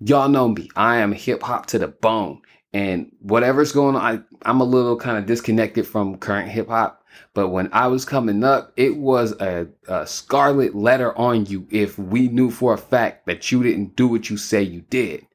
y'all 0.00 0.28
know 0.28 0.48
me. 0.48 0.68
I 0.74 0.96
am 0.96 1.12
hip 1.12 1.42
hop 1.42 1.66
to 1.66 1.78
the 1.78 1.88
bone. 1.88 2.40
And 2.72 3.12
whatever's 3.20 3.72
going 3.72 3.94
on, 3.94 4.02
I, 4.02 4.48
I'm 4.48 4.60
a 4.60 4.64
little 4.64 4.96
kind 4.96 5.18
of 5.18 5.26
disconnected 5.26 5.86
from 5.86 6.16
current 6.18 6.48
hip 6.48 6.68
hop 6.68 7.03
but 7.32 7.48
when 7.48 7.68
I 7.72 7.88
was 7.88 8.04
coming 8.04 8.44
up, 8.44 8.72
it 8.76 8.96
was 8.96 9.32
a, 9.40 9.66
a, 9.88 10.06
scarlet 10.06 10.74
letter 10.74 11.16
on 11.16 11.46
you 11.46 11.66
if 11.70 11.98
we 11.98 12.28
knew 12.28 12.50
for 12.50 12.74
a 12.74 12.78
fact 12.78 13.26
that 13.26 13.50
you 13.50 13.62
didn't 13.62 13.96
do 13.96 14.06
what 14.06 14.30
you 14.30 14.36
say 14.36 14.62
you 14.62 14.82
did. 14.82 15.26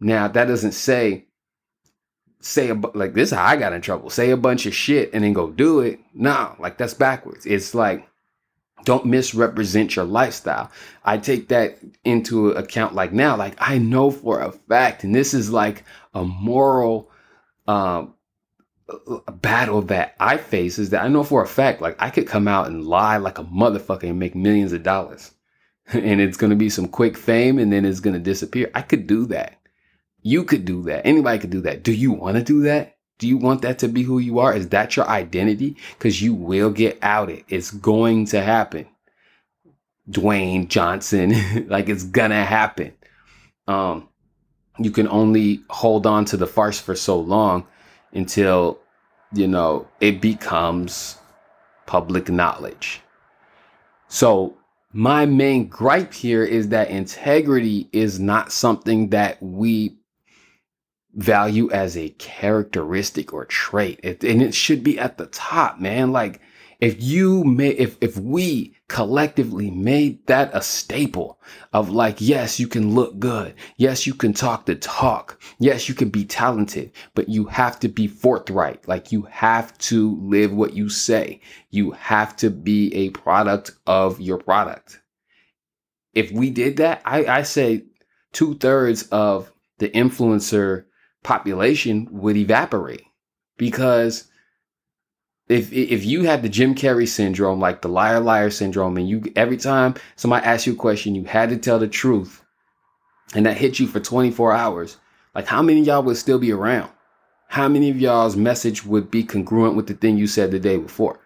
Now, 0.00 0.28
that 0.28 0.44
doesn't 0.46 0.72
say, 0.72 1.26
say, 2.40 2.70
a, 2.70 2.74
like 2.74 3.14
this 3.14 3.30
how 3.30 3.44
I 3.44 3.56
got 3.56 3.72
in 3.72 3.80
trouble. 3.80 4.10
Say 4.10 4.30
a 4.30 4.36
bunch 4.36 4.66
of 4.66 4.74
shit 4.74 5.10
and 5.12 5.24
then 5.24 5.32
go 5.32 5.50
do 5.50 5.80
it. 5.80 6.00
No, 6.14 6.54
like 6.58 6.78
that's 6.78 6.94
backwards. 6.94 7.46
It's 7.46 7.74
like, 7.74 8.08
don't 8.84 9.06
misrepresent 9.06 9.96
your 9.96 10.04
lifestyle. 10.04 10.70
I 11.04 11.18
take 11.18 11.48
that 11.48 11.78
into 12.04 12.50
account 12.50 12.94
like 12.94 13.12
now, 13.12 13.36
like 13.36 13.54
I 13.58 13.78
know 13.78 14.10
for 14.10 14.40
a 14.40 14.52
fact, 14.52 15.02
and 15.02 15.14
this 15.14 15.34
is 15.34 15.50
like 15.50 15.84
a 16.14 16.24
moral, 16.24 17.10
um, 17.66 18.14
battle 19.32 19.82
that 19.82 20.14
I 20.20 20.36
face 20.36 20.78
is 20.78 20.90
that 20.90 21.02
I 21.02 21.08
know 21.08 21.24
for 21.24 21.42
a 21.42 21.46
fact, 21.46 21.82
like 21.82 21.96
I 21.98 22.10
could 22.10 22.26
come 22.26 22.46
out 22.46 22.68
and 22.68 22.84
lie 22.84 23.16
like 23.16 23.38
a 23.38 23.44
motherfucker 23.44 24.04
and 24.04 24.18
make 24.18 24.34
millions 24.34 24.72
of 24.72 24.82
dollars. 24.82 25.32
and 25.92 26.20
it's 26.20 26.36
going 26.36 26.50
to 26.50 26.56
be 26.56 26.70
some 26.70 26.88
quick 26.88 27.16
fame 27.16 27.58
and 27.58 27.72
then 27.72 27.84
it's 27.84 28.00
going 28.00 28.14
to 28.14 28.20
disappear. 28.20 28.70
I 28.74 28.82
could 28.82 29.06
do 29.06 29.26
that. 29.26 29.58
You 30.22 30.44
could 30.44 30.64
do 30.64 30.82
that. 30.84 31.06
Anybody 31.06 31.38
could 31.38 31.50
do 31.50 31.60
that. 31.62 31.82
Do 31.82 31.92
you 31.92 32.12
want 32.12 32.36
to 32.36 32.42
do 32.42 32.62
that? 32.62 32.96
Do 33.18 33.28
you 33.28 33.38
want 33.38 33.62
that 33.62 33.78
to 33.80 33.88
be 33.88 34.02
who 34.02 34.18
you 34.18 34.40
are? 34.40 34.54
Is 34.54 34.68
that 34.70 34.96
your 34.96 35.08
identity? 35.08 35.76
Because 35.96 36.20
you 36.20 36.34
will 36.34 36.70
get 36.70 36.98
outed. 37.02 37.44
It's 37.48 37.70
going 37.70 38.26
to 38.26 38.42
happen. 38.42 38.86
Dwayne 40.10 40.68
Johnson, 40.68 41.66
like 41.68 41.88
it's 41.88 42.04
gonna 42.04 42.44
happen. 42.44 42.92
Um, 43.66 44.08
you 44.78 44.90
can 44.90 45.08
only 45.08 45.62
hold 45.70 46.06
on 46.06 46.26
to 46.26 46.36
the 46.36 46.46
farce 46.46 46.78
for 46.78 46.94
so 46.94 47.18
long 47.18 47.66
until, 48.16 48.78
you 49.32 49.46
know, 49.46 49.86
it 50.00 50.20
becomes 50.20 51.18
public 51.86 52.28
knowledge. 52.28 53.02
So, 54.08 54.56
my 54.92 55.26
main 55.26 55.68
gripe 55.68 56.14
here 56.14 56.42
is 56.42 56.68
that 56.68 56.88
integrity 56.88 57.88
is 57.92 58.18
not 58.18 58.50
something 58.50 59.10
that 59.10 59.42
we 59.42 59.98
value 61.14 61.70
as 61.70 61.96
a 61.96 62.10
characteristic 62.10 63.32
or 63.32 63.44
trait. 63.44 64.00
It, 64.02 64.24
and 64.24 64.40
it 64.40 64.54
should 64.54 64.82
be 64.82 64.98
at 64.98 65.18
the 65.18 65.26
top, 65.26 65.78
man. 65.78 66.12
Like, 66.12 66.40
if 66.80 67.02
you 67.02 67.44
may, 67.44 67.70
if, 67.70 67.96
if 68.00 68.18
we 68.18 68.76
collectively 68.88 69.70
made 69.70 70.26
that 70.26 70.50
a 70.52 70.60
staple 70.62 71.40
of 71.72 71.90
like, 71.90 72.20
yes, 72.20 72.60
you 72.60 72.68
can 72.68 72.94
look 72.94 73.18
good. 73.18 73.54
Yes, 73.76 74.06
you 74.06 74.14
can 74.14 74.32
talk 74.32 74.66
the 74.66 74.74
talk. 74.74 75.40
Yes, 75.58 75.88
you 75.88 75.94
can 75.94 76.10
be 76.10 76.24
talented, 76.24 76.92
but 77.14 77.28
you 77.28 77.46
have 77.46 77.80
to 77.80 77.88
be 77.88 78.06
forthright. 78.06 78.86
Like 78.86 79.10
you 79.10 79.22
have 79.22 79.76
to 79.78 80.16
live 80.20 80.52
what 80.52 80.74
you 80.74 80.88
say. 80.88 81.40
You 81.70 81.92
have 81.92 82.36
to 82.36 82.50
be 82.50 82.94
a 82.94 83.10
product 83.10 83.72
of 83.86 84.20
your 84.20 84.38
product. 84.38 85.00
If 86.14 86.30
we 86.30 86.50
did 86.50 86.76
that, 86.78 87.02
I, 87.04 87.24
I 87.26 87.42
say 87.42 87.84
two 88.32 88.54
thirds 88.54 89.04
of 89.08 89.52
the 89.78 89.88
influencer 89.90 90.84
population 91.22 92.08
would 92.10 92.36
evaporate 92.36 93.02
because 93.56 94.28
if 95.48 95.72
if 95.72 96.04
you 96.04 96.24
had 96.24 96.42
the 96.42 96.48
Jim 96.48 96.74
Carrey 96.74 97.06
syndrome, 97.06 97.60
like 97.60 97.82
the 97.82 97.88
liar 97.88 98.20
liar 98.20 98.50
syndrome, 98.50 98.96
and 98.96 99.08
you 99.08 99.22
every 99.36 99.56
time 99.56 99.94
somebody 100.16 100.44
asks 100.44 100.66
you 100.66 100.72
a 100.72 100.76
question, 100.76 101.14
you 101.14 101.24
had 101.24 101.50
to 101.50 101.56
tell 101.56 101.78
the 101.78 101.88
truth, 101.88 102.44
and 103.34 103.46
that 103.46 103.56
hit 103.56 103.78
you 103.78 103.86
for 103.86 104.00
24 104.00 104.52
hours, 104.52 104.96
like 105.34 105.46
how 105.46 105.62
many 105.62 105.82
y'all 105.82 106.02
would 106.02 106.16
still 106.16 106.38
be 106.38 106.52
around? 106.52 106.90
How 107.48 107.68
many 107.68 107.90
of 107.90 108.00
y'all's 108.00 108.36
message 108.36 108.84
would 108.84 109.08
be 109.10 109.22
congruent 109.22 109.76
with 109.76 109.86
the 109.86 109.94
thing 109.94 110.18
you 110.18 110.26
said 110.26 110.50
the 110.50 110.58
day 110.58 110.78
before? 110.78 111.20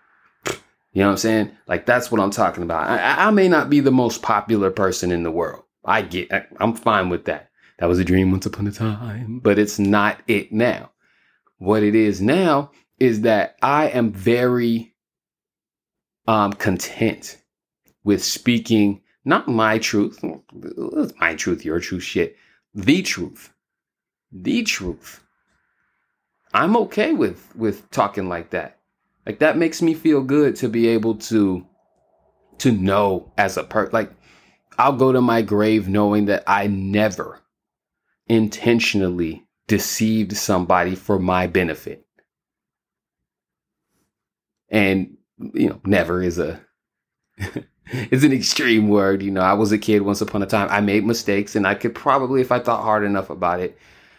You 0.93 1.03
know 1.03 1.07
what 1.07 1.13
I'm 1.13 1.19
saying? 1.19 1.51
Like 1.67 1.87
that's 1.87 2.11
what 2.11 2.21
I'm 2.21 2.31
talking 2.31 2.63
about. 2.63 2.89
I, 2.89 3.29
I 3.29 3.31
may 3.31 3.49
not 3.49 3.71
be 3.71 3.81
the 3.81 3.91
most 3.91 4.21
popular 4.21 4.71
person 4.71 5.13
in 5.13 5.23
the 5.23 5.31
world. 5.31 5.65
I 5.85 6.03
get, 6.03 6.31
I, 6.31 6.45
I'm 6.59 6.75
fine 6.75 7.09
with 7.09 7.25
that. 7.25 7.49
That 7.79 7.89
was 7.89 7.99
a 7.99 8.05
dream 8.05 8.31
once 8.31 8.45
upon 8.45 8.67
a 8.67 8.73
time, 8.73 9.41
but 9.43 9.59
it's 9.59 9.79
not 9.79 10.21
it 10.27 10.53
now. 10.53 10.91
What 11.57 11.83
it 11.83 11.95
is 11.95 12.21
now 12.21 12.71
is 13.01 13.23
that 13.23 13.57
I 13.63 13.89
am 13.89 14.13
very 14.13 14.95
um, 16.29 16.53
content 16.53 17.39
with 18.05 18.23
speaking 18.23 19.01
not 19.25 19.49
my 19.49 19.79
truth, 19.79 20.23
my 21.21 21.35
truth, 21.35 21.65
your 21.65 21.81
truth, 21.81 22.03
shit, 22.03 22.37
the 22.75 23.03
truth, 23.03 23.53
the 24.31 24.63
truth. 24.63 25.23
I'm 26.55 26.77
okay 26.77 27.13
with 27.13 27.55
with 27.57 27.91
talking 27.91 28.29
like 28.29 28.51
that. 28.51 28.79
Like 29.27 29.39
that 29.41 29.59
makes 29.59 29.83
me 29.83 29.95
feel 29.95 30.23
good 30.23 30.57
to 30.57 30.69
be 30.69 30.89
able 30.89 31.17
to 31.17 31.67
to 32.59 32.73
know 32.73 33.33
as 33.37 33.57
a 33.57 33.65
per 33.65 33.89
like 33.93 34.13
I'll 34.79 34.97
go 34.97 35.13
to 35.13 35.21
my 35.21 35.43
grave 35.43 35.89
knowing 35.89 36.27
that 36.27 36.45
I 36.47 36.67
never 36.67 37.41
intentionally 38.27 39.47
deceived 39.69 40.37
somebody 40.37 40.95
for 40.95 41.19
my 41.19 41.47
benefit 41.47 42.07
and 44.71 45.17
you 45.55 45.69
know 45.69 45.81
never 45.85 46.23
is 46.23 46.39
a 46.39 46.61
is 48.11 48.25
an 48.25 48.33
extreme 48.33 48.89
word 48.89 49.23
you 49.23 49.31
know. 49.31 49.41
I 49.41 49.55
was 49.55 49.73
a 49.73 49.79
kid 49.79 50.03
once 50.03 50.21
upon 50.21 50.43
a 50.43 50.47
time. 50.47 50.69
I 50.71 50.81
made 50.81 51.05
mistakes 51.05 51.57
and 51.57 51.67
i 51.67 51.75
could 51.75 51.95
probably 51.95 52.41
if 52.41 52.53
i 52.53 52.59
thought 52.59 52.85
hard 52.85 53.05
enough 53.05 53.31
about 53.31 53.61
it 53.61 53.77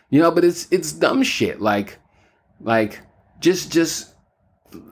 you 0.10 0.20
know 0.20 0.32
but 0.32 0.44
it's 0.44 0.68
it's 0.72 0.92
dumb 0.92 1.24
shit. 1.24 1.62
Like 1.62 2.00
like 2.60 3.00
just 3.40 3.72
just 3.72 4.14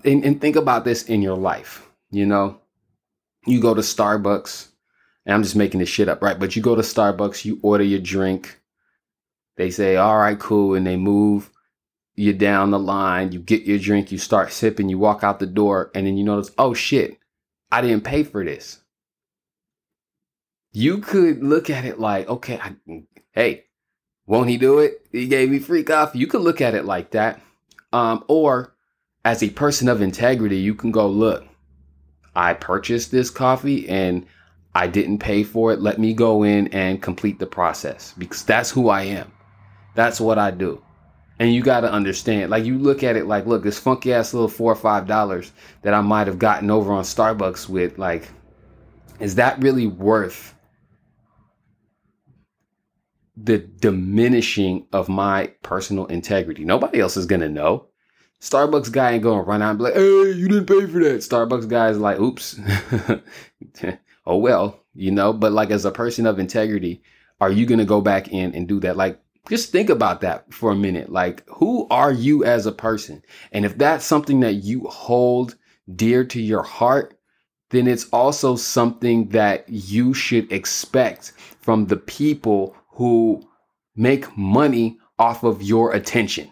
and, 0.03 0.23
and 0.25 0.41
think 0.41 0.55
about 0.55 0.85
this 0.85 1.03
in 1.03 1.21
your 1.21 1.37
life 1.37 1.89
you 2.11 2.25
know. 2.25 2.59
You 3.45 3.61
go 3.61 3.73
to 3.73 3.81
starbucks 3.81 4.67
and 5.25 5.33
i'm 5.33 5.43
just 5.43 5.55
making 5.55 5.79
this 5.79 5.89
shit 5.89 6.09
up 6.09 6.21
right? 6.21 6.39
But 6.39 6.55
you 6.55 6.61
go 6.61 6.75
to 6.75 6.81
starbucks 6.81 7.45
you 7.45 7.59
order 7.61 7.83
your 7.83 7.99
drink. 7.99 8.59
They 9.57 9.71
say 9.71 9.97
all 9.97 10.17
right 10.17 10.39
cool 10.39 10.75
and 10.75 10.87
they 10.87 10.95
move 10.95 11.49
you 12.19 12.33
down 12.33 12.71
the 12.71 12.79
line, 12.79 13.31
you 13.31 13.39
get 13.39 13.63
your 13.63 13.79
drink, 13.79 14.11
you 14.11 14.17
start 14.17 14.51
sipping, 14.51 14.89
you 14.89 14.97
walk 14.97 15.23
out 15.23 15.39
the 15.39 15.47
door, 15.47 15.89
and 15.95 16.05
then 16.05 16.17
you 16.17 16.25
notice, 16.25 16.51
oh 16.57 16.73
shit, 16.73 17.17
I 17.71 17.81
didn't 17.81 18.03
pay 18.03 18.23
for 18.23 18.43
this. 18.43 18.81
You 20.71 20.97
could 20.97 21.41
look 21.41 21.69
at 21.69 21.85
it 21.85 21.99
like, 21.99 22.27
okay, 22.27 22.59
I, 22.59 22.75
hey, 23.31 23.65
won't 24.27 24.49
he 24.49 24.57
do 24.57 24.79
it? 24.79 25.07
He 25.11 25.27
gave 25.27 25.49
me 25.49 25.59
free 25.59 25.83
coffee. 25.83 26.19
You 26.19 26.27
could 26.27 26.41
look 26.41 26.61
at 26.61 26.75
it 26.75 26.85
like 26.85 27.11
that. 27.11 27.41
Um, 27.93 28.23
or 28.27 28.75
as 29.23 29.41
a 29.41 29.49
person 29.49 29.87
of 29.87 30.01
integrity, 30.01 30.57
you 30.57 30.75
can 30.75 30.91
go, 30.91 31.07
look, 31.07 31.45
I 32.35 32.53
purchased 32.53 33.11
this 33.11 33.29
coffee 33.29 33.87
and 33.89 34.25
I 34.75 34.87
didn't 34.87 35.19
pay 35.19 35.43
for 35.43 35.71
it. 35.71 35.81
Let 35.81 35.99
me 35.99 36.13
go 36.13 36.43
in 36.43 36.67
and 36.67 37.01
complete 37.01 37.39
the 37.39 37.47
process 37.47 38.13
because 38.17 38.43
that's 38.43 38.69
who 38.69 38.89
I 38.89 39.03
am. 39.03 39.31
That's 39.95 40.21
what 40.21 40.37
I 40.37 40.51
do. 40.51 40.83
And 41.39 41.53
you 41.53 41.61
got 41.63 41.81
to 41.81 41.91
understand, 41.91 42.51
like 42.51 42.65
you 42.65 42.77
look 42.77 43.01
at 43.01 43.15
it 43.15 43.25
like, 43.25 43.45
look, 43.45 43.63
this 43.63 43.79
funky 43.79 44.13
ass 44.13 44.33
little 44.33 44.49
four 44.49 44.71
or 44.73 44.75
five 44.75 45.07
dollars 45.07 45.53
that 45.83 45.93
I 45.93 46.01
might 46.01 46.27
have 46.27 46.37
gotten 46.37 46.69
over 46.69 46.91
on 46.91 47.03
Starbucks 47.03 47.69
with, 47.69 47.97
like, 47.97 48.29
is 49.19 49.35
that 49.35 49.61
really 49.61 49.87
worth 49.87 50.53
the 53.37 53.57
diminishing 53.57 54.85
of 54.91 55.07
my 55.07 55.53
personal 55.63 56.07
integrity? 56.07 56.65
Nobody 56.65 56.99
else 56.99 57.15
is 57.15 57.25
gonna 57.25 57.49
know. 57.49 57.87
Starbucks 58.41 58.91
guy 58.91 59.13
ain't 59.13 59.23
gonna 59.23 59.41
run 59.41 59.61
out 59.61 59.71
and 59.71 59.79
be 59.79 59.83
like, 59.85 59.93
hey, 59.95 60.31
you 60.31 60.47
didn't 60.49 60.65
pay 60.65 60.85
for 60.87 60.99
that. 61.03 61.19
Starbucks 61.19 61.69
guy 61.69 61.89
is 61.89 61.97
like, 61.97 62.19
oops. 62.19 62.59
oh 64.25 64.37
well, 64.37 64.81
you 64.93 65.11
know, 65.11 65.31
but 65.31 65.53
like 65.53 65.71
as 65.71 65.85
a 65.85 65.91
person 65.91 66.25
of 66.25 66.37
integrity, 66.37 67.01
are 67.39 67.51
you 67.51 67.65
gonna 67.65 67.85
go 67.85 68.01
back 68.01 68.29
in 68.29 68.53
and 68.55 68.67
do 68.67 68.81
that? 68.81 68.97
Like 68.97 69.21
just 69.47 69.71
think 69.71 69.89
about 69.89 70.21
that 70.21 70.53
for 70.53 70.71
a 70.71 70.75
minute. 70.75 71.11
Like, 71.11 71.43
who 71.47 71.87
are 71.89 72.11
you 72.11 72.43
as 72.43 72.65
a 72.65 72.71
person? 72.71 73.23
And 73.51 73.65
if 73.65 73.77
that's 73.77 74.05
something 74.05 74.41
that 74.41 74.63
you 74.63 74.81
hold 74.87 75.55
dear 75.95 76.23
to 76.25 76.41
your 76.41 76.63
heart, 76.63 77.17
then 77.71 77.87
it's 77.87 78.09
also 78.09 78.55
something 78.55 79.29
that 79.29 79.67
you 79.69 80.13
should 80.13 80.51
expect 80.51 81.33
from 81.61 81.85
the 81.85 81.97
people 81.97 82.75
who 82.89 83.41
make 83.95 84.37
money 84.37 84.97
off 85.17 85.43
of 85.43 85.61
your 85.61 85.93
attention. 85.93 86.51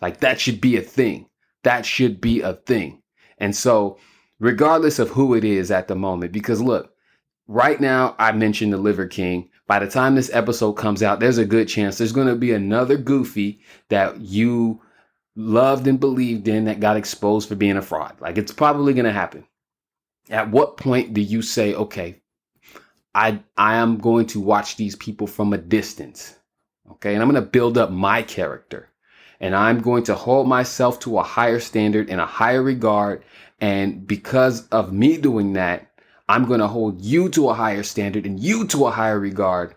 Like, 0.00 0.20
that 0.20 0.40
should 0.40 0.60
be 0.60 0.76
a 0.76 0.82
thing. 0.82 1.28
That 1.64 1.84
should 1.84 2.20
be 2.20 2.40
a 2.40 2.54
thing. 2.54 3.02
And 3.38 3.54
so, 3.54 3.98
regardless 4.38 4.98
of 4.98 5.10
who 5.10 5.34
it 5.34 5.44
is 5.44 5.70
at 5.70 5.88
the 5.88 5.96
moment, 5.96 6.32
because 6.32 6.60
look, 6.60 6.92
right 7.46 7.80
now 7.80 8.14
I 8.18 8.32
mentioned 8.32 8.72
the 8.72 8.78
Liver 8.78 9.06
King. 9.06 9.50
By 9.68 9.78
the 9.78 9.86
time 9.86 10.14
this 10.16 10.30
episode 10.32 10.72
comes 10.72 11.02
out, 11.02 11.20
there's 11.20 11.38
a 11.38 11.44
good 11.44 11.68
chance 11.68 11.98
there's 11.98 12.12
going 12.12 12.26
to 12.26 12.34
be 12.34 12.52
another 12.52 12.96
goofy 12.96 13.60
that 13.90 14.20
you 14.20 14.82
loved 15.36 15.86
and 15.86 16.00
believed 16.00 16.48
in 16.48 16.64
that 16.64 16.80
got 16.80 16.96
exposed 16.96 17.48
for 17.48 17.54
being 17.54 17.76
a 17.76 17.82
fraud. 17.82 18.20
Like 18.20 18.38
it's 18.38 18.50
probably 18.50 18.94
going 18.94 19.04
to 19.04 19.12
happen. 19.12 19.46
At 20.30 20.50
what 20.50 20.76
point 20.76 21.14
do 21.14 21.20
you 21.20 21.42
say, 21.42 21.74
okay, 21.74 22.20
I 23.14 23.40
I 23.56 23.76
am 23.76 23.98
going 23.98 24.26
to 24.28 24.40
watch 24.40 24.76
these 24.76 24.96
people 24.96 25.28
from 25.28 25.52
a 25.52 25.58
distance. 25.58 26.34
Okay? 26.90 27.14
And 27.14 27.22
I'm 27.22 27.30
going 27.30 27.42
to 27.42 27.48
build 27.48 27.78
up 27.78 27.90
my 27.90 28.22
character. 28.22 28.90
And 29.40 29.54
I'm 29.54 29.80
going 29.80 30.02
to 30.04 30.16
hold 30.16 30.48
myself 30.48 30.98
to 31.00 31.18
a 31.18 31.22
higher 31.22 31.60
standard 31.60 32.10
and 32.10 32.20
a 32.20 32.26
higher 32.26 32.62
regard 32.62 33.22
and 33.60 34.06
because 34.06 34.68
of 34.68 34.92
me 34.92 35.16
doing 35.16 35.54
that, 35.54 35.87
I'm 36.28 36.44
going 36.44 36.60
to 36.60 36.68
hold 36.68 37.00
you 37.00 37.28
to 37.30 37.48
a 37.48 37.54
higher 37.54 37.82
standard 37.82 38.26
and 38.26 38.38
you 38.38 38.66
to 38.68 38.86
a 38.86 38.90
higher 38.90 39.18
regard. 39.18 39.74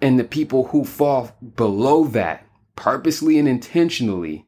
And 0.00 0.18
the 0.18 0.24
people 0.24 0.68
who 0.68 0.84
fall 0.84 1.36
below 1.56 2.04
that, 2.04 2.46
purposely 2.76 3.38
and 3.38 3.46
intentionally, 3.46 4.46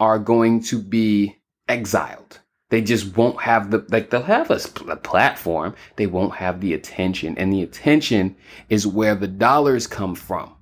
are 0.00 0.18
going 0.18 0.62
to 0.64 0.80
be 0.80 1.36
exiled. 1.68 2.40
They 2.70 2.80
just 2.80 3.16
won't 3.16 3.42
have 3.42 3.70
the, 3.70 3.84
like, 3.90 4.08
they'll 4.08 4.22
have 4.22 4.50
a, 4.50 4.58
a 4.88 4.96
platform. 4.96 5.74
They 5.96 6.06
won't 6.06 6.36
have 6.36 6.60
the 6.60 6.72
attention. 6.72 7.36
And 7.36 7.52
the 7.52 7.62
attention 7.62 8.36
is 8.70 8.86
where 8.86 9.14
the 9.14 9.28
dollars 9.28 9.86
come 9.86 10.14
from. 10.14 10.56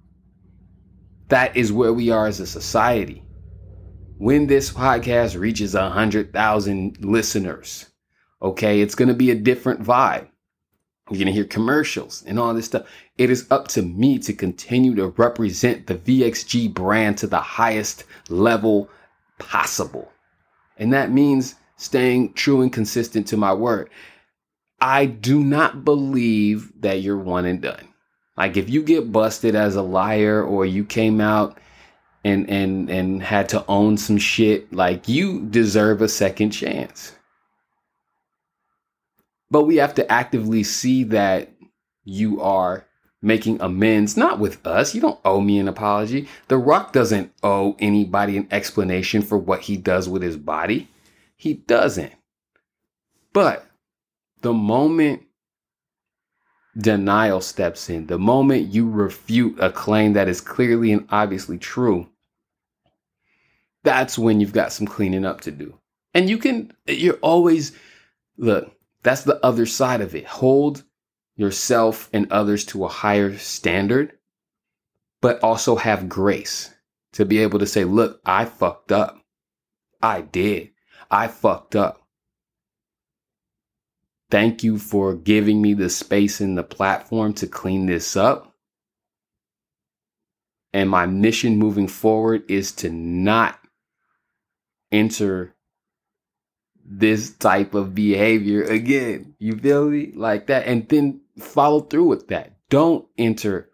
That 1.29 1.57
is 1.57 1.73
where 1.73 1.93
we 1.93 2.11
are 2.11 2.27
as 2.27 2.41
a 2.41 2.47
society. 2.47 3.23
When 4.19 4.49
this 4.49 4.71
podcast 4.73 5.39
reaches 5.39 5.75
a 5.75 5.89
hundred 5.89 6.33
thousand 6.33 6.99
listeners, 7.05 7.87
Okay. 8.43 8.81
It's 8.81 8.95
going 8.95 9.09
to 9.09 9.15
be 9.15 9.31
a 9.31 9.37
different 9.37 9.83
vibe. 9.83 10.29
You're 11.11 11.19
going 11.19 11.27
to 11.27 11.33
hear 11.33 11.45
commercials 11.45 12.23
and 12.27 12.39
all 12.39 12.55
this 12.55 12.67
stuff. 12.67 12.87
It 13.19 13.31
is 13.31 13.47
up 13.51 13.69
to 13.69 13.83
me 13.83 14.19
to 14.21 14.33
continue 14.33 14.95
to 14.95 15.09
represent 15.09 15.87
the 15.87 15.97
VXG 15.97 16.73
brand 16.73 17.19
to 17.19 17.27
the 17.27 17.41
highest 17.41 18.05
level 18.29 18.89
possible. 19.39 20.11
And 20.79 20.93
that 20.93 21.11
means 21.11 21.57
staying 21.77 22.33
true 22.35 22.63
and 22.63 22.73
consistent 22.73 23.26
to 23.28 23.37
my 23.37 23.52
word. 23.52 23.91
I 24.81 25.07
do 25.07 25.43
not 25.43 25.85
believe 25.85 26.73
that 26.81 27.02
you're 27.02 27.19
one 27.19 27.45
and 27.45 27.61
done. 27.61 27.89
Like 28.37 28.57
if 28.57 28.71
you 28.71 28.83
get 28.83 29.13
busted 29.13 29.55
as 29.55 29.76
a 29.76 29.83
liar 29.83 30.43
or 30.43 30.65
you 30.65 30.85
came 30.85 31.21
out 31.21 31.59
and 32.25 32.49
and 32.49 32.89
and 32.89 33.23
had 33.23 33.49
to 33.50 33.65
own 33.69 33.97
some 33.97 34.19
shit, 34.19 34.73
like 34.73 35.09
you 35.09 35.43
deserve 35.43 36.00
a 36.00 36.09
second 36.09 36.50
chance. 36.50 37.13
But 39.52 39.65
we 39.65 39.76
have 39.76 39.95
to 39.97 40.10
actively 40.10 40.62
see 40.62 41.04
that 41.04 41.52
you 42.04 42.41
are 42.41 42.86
making 43.21 43.60
amends, 43.60 44.17
not 44.17 44.38
with 44.38 44.67
us. 44.67 44.95
You 44.95 45.02
don't 45.02 45.21
owe 45.26 45.43
me 45.43 45.58
an 45.58 45.69
apology. 45.69 46.26
The 46.49 46.56
Rock 46.56 46.95
doesn't 46.95 47.34
owe 47.43 47.76
anybody 47.78 48.38
an 48.38 48.49
explanation 48.50 49.21
for 49.21 49.36
what 49.36 49.60
he 49.60 49.76
does 49.76 50.08
with 50.08 50.23
his 50.23 50.38
body. 50.38 50.88
He 51.36 51.52
doesn't. 51.52 52.15
But 53.34 53.67
the 54.41 54.54
moment 54.54 55.25
denial 56.78 57.43
steps 57.43 57.91
in, 57.91 58.06
the 58.06 58.19
moment 58.19 58.73
you 58.73 58.88
refute 58.88 59.60
a 59.60 59.71
claim 59.71 60.15
that 60.15 60.28
is 60.28 60.41
clearly 60.41 60.93
and 60.93 61.06
obviously 61.10 61.58
true, 61.58 62.08
that's 63.84 64.19
when 64.19 64.41
you've 64.41 64.54
got 64.54 64.73
some 64.73 64.86
cleaning 64.86 65.26
up 65.26 65.43
to 65.43 65.50
do. 65.50 65.78
And 66.15 66.30
you 66.30 66.38
can, 66.38 66.73
you're 66.86 67.19
always, 67.21 67.73
look, 68.38 68.75
that's 69.02 69.25
the 69.25 69.45
other 69.45 69.67
side 69.67 70.00
of 70.00 70.15
it. 70.15 70.26
Hold 70.26 70.84
yourself 71.36 72.08
and 72.12 72.30
others 72.30 72.65
to 72.67 72.84
a 72.84 72.88
higher 72.88 73.36
standard, 73.38 74.12
but 75.21 75.43
also 75.43 75.76
have 75.76 76.08
grace 76.08 76.73
to 77.12 77.25
be 77.25 77.38
able 77.38 77.58
to 77.58 77.67
say, 77.67 77.84
look, 77.84 78.21
I 78.25 78.45
fucked 78.45 78.93
up. 78.93 79.19
I 80.02 80.21
did. 80.23 80.71
I 81.10 81.28
fucked 81.28 81.76
up. 81.76 82.02
Thank 84.30 84.62
you 84.62 84.78
for 84.78 85.15
giving 85.15 85.60
me 85.60 85.75
the 85.75 85.91
space 85.91 86.41
and 86.41 86.56
the 86.56 86.62
platform 86.62 87.34
to 87.34 87.47
clean 87.47 87.86
this 87.86 88.17
up. 88.17 88.54
And 90.73 90.88
my 90.88 91.04
mission 91.04 91.58
moving 91.58 91.86
forward 91.86 92.45
is 92.49 92.73
to 92.76 92.91
not 92.91 93.58
enter 94.91 95.54
this 96.84 97.30
type 97.30 97.75
of 97.75 97.95
behavior 97.95 98.62
again. 98.62 99.34
You 99.38 99.56
feel 99.56 99.88
me? 99.88 100.12
Like 100.14 100.47
that. 100.49 100.66
And 100.66 100.88
then 100.88 101.21
follow 101.38 101.80
through 101.80 102.04
with 102.08 102.28
that. 102.28 102.56
Don't 102.68 103.06
enter 103.18 103.68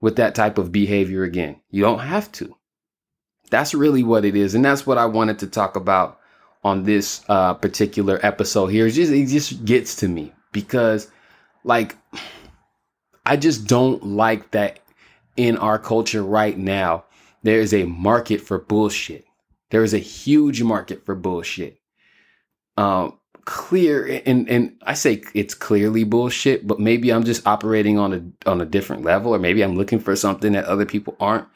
with 0.00 0.16
that 0.16 0.34
type 0.34 0.58
of 0.58 0.72
behavior 0.72 1.22
again. 1.22 1.60
You 1.70 1.82
don't 1.82 2.00
have 2.00 2.30
to. 2.32 2.56
That's 3.50 3.74
really 3.74 4.02
what 4.02 4.24
it 4.24 4.34
is. 4.34 4.54
And 4.54 4.64
that's 4.64 4.86
what 4.86 4.98
I 4.98 5.06
wanted 5.06 5.38
to 5.40 5.46
talk 5.46 5.76
about 5.76 6.18
on 6.64 6.84
this 6.84 7.24
uh, 7.28 7.54
particular 7.54 8.18
episode 8.22 8.68
here. 8.68 8.86
It 8.86 8.92
just, 8.92 9.12
it 9.12 9.26
just 9.26 9.64
gets 9.64 9.96
to 9.96 10.08
me 10.08 10.32
because, 10.52 11.10
like, 11.64 11.96
I 13.26 13.36
just 13.36 13.66
don't 13.66 14.04
like 14.04 14.50
that 14.52 14.80
in 15.36 15.56
our 15.56 15.78
culture 15.78 16.22
right 16.22 16.56
now. 16.56 17.04
There 17.42 17.60
is 17.60 17.74
a 17.74 17.84
market 17.84 18.40
for 18.40 18.58
bullshit. 18.58 19.26
There 19.70 19.82
is 19.82 19.94
a 19.94 19.98
huge 19.98 20.62
market 20.62 21.04
for 21.04 21.14
bullshit 21.14 21.81
um, 22.82 23.18
clear 23.44 24.22
and 24.26 24.48
and 24.48 24.76
I 24.82 24.94
say 24.94 25.22
it's 25.34 25.54
clearly 25.54 26.02
bullshit, 26.04 26.66
but 26.66 26.80
maybe 26.80 27.12
I'm 27.12 27.24
just 27.24 27.46
operating 27.46 27.98
on 27.98 28.12
a 28.12 28.50
on 28.50 28.60
a 28.60 28.66
different 28.66 29.02
level, 29.04 29.34
or 29.34 29.38
maybe 29.38 29.62
I'm 29.62 29.76
looking 29.76 30.00
for 30.00 30.16
something 30.16 30.52
that 30.52 30.64
other 30.64 30.86
people 30.86 31.16
aren't. 31.20 31.46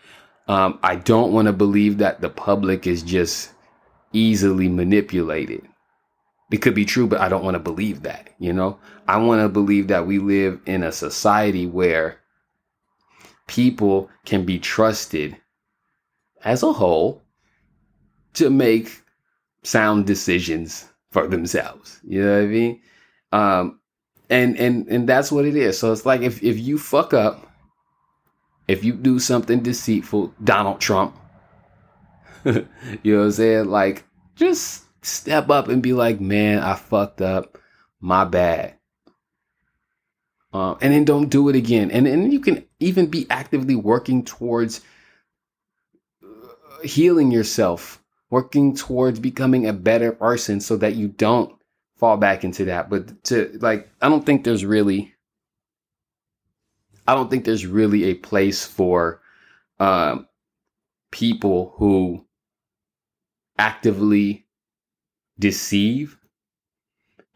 Um, 0.49 0.79
I 0.85 0.95
don't 0.95 1.33
want 1.33 1.47
to 1.47 1.53
believe 1.53 1.99
that 1.99 2.21
the 2.21 2.29
public 2.29 2.87
is 2.87 3.03
just 3.03 3.51
easily 4.13 4.69
manipulated. 4.69 5.67
It 6.53 6.59
could 6.59 6.77
be 6.77 6.85
true, 6.85 7.09
but 7.09 7.21
I 7.21 7.29
don't 7.29 7.45
want 7.45 7.57
to 7.57 7.71
believe 7.71 8.03
that. 8.03 8.31
You 8.39 8.53
know, 8.53 8.79
I 9.09 9.17
want 9.17 9.41
to 9.43 9.49
believe 9.49 9.89
that 9.89 10.07
we 10.07 10.21
live 10.21 10.61
in 10.65 10.85
a 10.85 10.93
society 10.93 11.67
where 11.67 12.21
people 13.49 14.09
can 14.25 14.45
be 14.45 14.61
trusted 14.61 15.37
as 16.45 16.63
a 16.63 16.73
whole 16.73 17.23
to 18.35 18.49
make 18.49 19.03
sound 19.65 20.07
decisions 20.07 20.89
for 21.17 21.27
themselves. 21.27 21.99
You 22.07 22.23
know 22.23 22.35
what 22.35 22.43
I 22.43 22.47
mean? 22.47 22.81
Um, 23.33 23.81
and 24.29 24.55
and 24.59 24.87
and 24.89 25.09
that's 25.09 25.33
what 25.33 25.47
it 25.47 25.57
is. 25.57 25.79
So 25.79 25.91
it's 25.91 26.05
like 26.05 26.21
if 26.21 26.43
if 26.43 26.59
you 26.59 26.79
fuck 26.79 27.15
up, 27.15 27.51
if 28.69 28.85
you 28.85 28.93
do 28.93 29.19
something 29.19 29.61
deceitful, 29.61 30.35
Donald 30.45 30.79
Trump, 30.79 31.17
you 32.45 32.53
know 33.05 33.21
what 33.21 33.25
I'm 33.25 33.33
saying? 33.33 33.65
Like 33.71 34.05
just 34.35 34.85
step 35.03 35.49
up 35.49 35.69
and 35.69 35.83
be 35.83 35.95
like, 35.95 36.21
man, 36.21 36.59
I 36.59 36.75
fucked 36.75 37.23
up, 37.23 37.57
my 37.99 38.27
bad. 38.27 38.75
Um, 40.53 40.77
and 40.83 40.93
then 40.93 41.07
don't 41.07 41.31
do 41.31 41.49
it 41.49 41.57
again. 41.57 41.91
And 41.91 42.07
and 42.07 42.31
you 42.31 42.41
can 42.41 42.63
even 42.79 43.07
be 43.07 43.27
actively 43.31 43.75
working 43.75 44.23
towards 44.23 44.83
uh, 46.23 46.83
healing 46.83 47.31
yourself 47.31 48.03
working 48.31 48.75
towards 48.75 49.21
becoming 49.21 49.67
a 49.67 49.73
better 49.73 50.13
person 50.13 50.61
so 50.61 50.77
that 50.77 50.97
you 50.97 51.09
don't 51.09 51.53
fall 51.97 52.17
back 52.17 52.45
into 52.45 52.65
that. 52.67 52.91
But 52.91 53.25
to 53.25 53.57
like, 53.61 53.89
I 54.03 54.09
don't 54.09 54.25
think 54.27 54.45
there's 54.45 54.65
really, 54.65 55.15
I 57.07 57.15
don't 57.15 57.31
think 57.31 57.45
there's 57.45 57.67
really 57.67 58.05
a 58.05 58.15
place 58.15 58.65
for 58.65 59.21
uh, 59.79 60.19
people 61.11 61.75
who 61.77 62.27
actively 63.59 64.47
deceive 65.39 66.19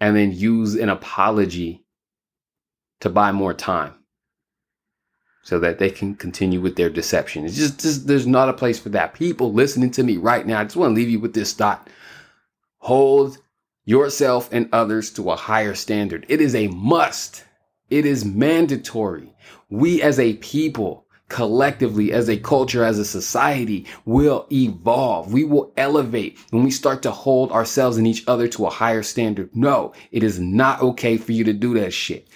and 0.01 0.17
then 0.17 0.33
use 0.33 0.75
an 0.75 0.89
apology 0.89 1.85
to 3.01 3.11
buy 3.11 3.33
more 3.33 3.55
time 3.55 4.00
so 5.43 5.59
that 5.59 5.79
they 5.79 5.91
can 5.91 6.15
continue 6.15 6.61
with 6.61 6.77
their 6.77 6.91
deception. 6.91 7.45
It's 7.45 7.57
just, 7.57 7.81
just 7.81 8.07
there's 8.07 8.27
not 8.27 8.49
a 8.49 8.55
place 8.55 8.79
for 8.79 8.91
that. 8.91 9.15
People 9.15 9.53
listening 9.53 9.91
to 9.93 10.03
me 10.03 10.17
right 10.17 10.47
now, 10.47 10.61
I 10.61 10.65
just 10.65 10.77
want 10.77 10.91
to 10.91 10.95
leave 10.95 11.11
you 11.11 11.21
with 11.21 11.35
this 11.35 11.53
thought. 11.53 11.89
Hold 12.79 13.39
yourself 13.85 14.49
and 14.53 14.69
others 14.73 15.11
to 15.13 15.31
a 15.31 15.37
higher 15.37 15.75
standard. 15.75 16.27
It 16.29 16.41
is 16.41 16.55
a 16.55 16.69
must. 16.69 17.45
It 17.89 18.07
is 18.07 18.25
mandatory. 18.25 19.35
We 19.69 20.03
as 20.03 20.21
a 20.21 20.35
people, 20.35 21.07
collectively, 21.29 22.13
as 22.13 22.29
a 22.29 22.37
culture, 22.37 22.85
as 22.85 22.99
a 22.99 23.05
society, 23.05 23.87
will 24.05 24.47
evolve. 24.53 25.33
We 25.33 25.45
will 25.45 25.73
elevate 25.77 26.39
when 26.51 26.63
we 26.63 26.71
start 26.71 27.03
to 27.03 27.11
hold 27.11 27.51
ourselves 27.51 27.97
and 27.97 28.07
each 28.07 28.25
other 28.29 28.47
to 28.49 28.67
a 28.67 28.71
higher 28.71 29.03
standard. 29.03 29.51
No, 29.57 29.93
it 30.13 30.23
is 30.23 30.39
not 30.39 30.83
okay 30.83 31.17
for 31.17 31.33
you 31.33 31.45
to 31.45 31.53
do 31.53 31.75
that 31.75 31.93
shit. 31.93 32.29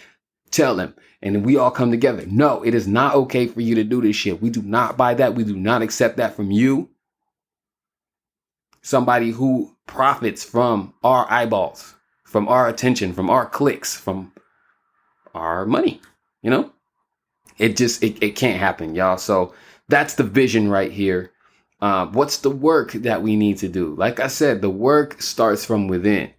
Tell 0.50 0.74
them. 0.74 0.94
And 1.24 1.44
we 1.44 1.56
all 1.56 1.70
come 1.70 1.90
together. 1.90 2.24
No, 2.26 2.62
it 2.62 2.74
is 2.74 2.86
not 2.86 3.14
okay 3.14 3.46
for 3.46 3.62
you 3.62 3.74
to 3.76 3.82
do 3.82 4.02
this 4.02 4.14
shit. 4.14 4.42
We 4.42 4.50
do 4.50 4.60
not 4.60 4.98
buy 4.98 5.14
that. 5.14 5.34
We 5.34 5.42
do 5.42 5.56
not 5.56 5.80
accept 5.80 6.18
that 6.18 6.36
from 6.36 6.50
you. 6.50 6.90
Somebody 8.82 9.30
who 9.30 9.74
profits 9.86 10.44
from 10.44 10.92
our 11.02 11.26
eyeballs, 11.32 11.94
from 12.24 12.46
our 12.46 12.68
attention, 12.68 13.14
from 13.14 13.30
our 13.30 13.46
clicks, 13.46 13.96
from 13.96 14.32
our 15.34 15.64
money, 15.64 16.02
you 16.42 16.50
know? 16.50 16.70
It 17.56 17.76
just 17.76 18.02
it, 18.02 18.22
it 18.22 18.36
can't 18.36 18.60
happen, 18.60 18.94
y'all. 18.94 19.16
So 19.16 19.54
that's 19.88 20.14
the 20.14 20.24
vision 20.24 20.68
right 20.68 20.92
here. 20.92 21.32
Uh, 21.80 22.06
what's 22.06 22.38
the 22.38 22.50
work 22.50 22.92
that 22.92 23.22
we 23.22 23.36
need 23.36 23.58
to 23.58 23.68
do? 23.68 23.94
Like 23.94 24.20
I 24.20 24.26
said, 24.26 24.60
the 24.60 24.70
work 24.70 25.22
starts 25.22 25.64
from 25.64 25.88
within. 25.88 26.32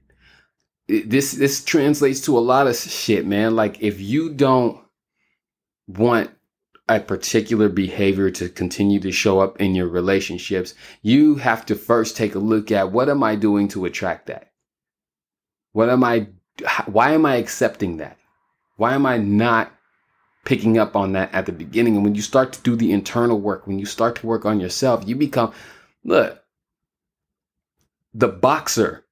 This 0.87 1.31
this 1.33 1.63
translates 1.63 2.21
to 2.21 2.37
a 2.37 2.39
lot 2.39 2.67
of 2.67 2.75
shit, 2.75 3.25
man. 3.25 3.55
Like 3.55 3.81
if 3.81 3.99
you 3.99 4.33
don't 4.33 4.79
want 5.87 6.31
a 6.87 6.99
particular 6.99 7.69
behavior 7.69 8.29
to 8.29 8.49
continue 8.49 8.99
to 8.99 9.11
show 9.11 9.39
up 9.39 9.59
in 9.59 9.73
your 9.73 9.87
relationships, 9.87 10.75
you 11.01 11.35
have 11.35 11.65
to 11.65 11.75
first 11.75 12.15
take 12.15 12.35
a 12.35 12.39
look 12.39 12.71
at 12.71 12.91
what 12.91 13.09
am 13.09 13.23
I 13.23 13.35
doing 13.35 13.67
to 13.69 13.85
attract 13.85 14.27
that? 14.27 14.51
What 15.71 15.89
am 15.89 16.03
I 16.03 16.27
why 16.85 17.11
am 17.11 17.25
I 17.25 17.35
accepting 17.37 17.97
that? 17.97 18.17
Why 18.77 18.93
am 18.93 19.05
I 19.05 19.17
not 19.17 19.71
picking 20.45 20.77
up 20.77 20.95
on 20.95 21.11
that 21.13 21.33
at 21.33 21.47
the 21.47 21.51
beginning. 21.51 21.95
And 21.95 22.05
when 22.05 22.15
you 22.15 22.21
start 22.21 22.53
to 22.53 22.61
do 22.61 22.75
the 22.75 22.93
internal 22.93 23.41
work, 23.41 23.67
when 23.67 23.79
you 23.79 23.85
start 23.85 24.15
to 24.17 24.27
work 24.27 24.45
on 24.45 24.59
yourself, 24.59 25.05
you 25.05 25.15
become, 25.15 25.51
look, 26.03 26.41
the 28.13 28.29
boxer 28.29 29.04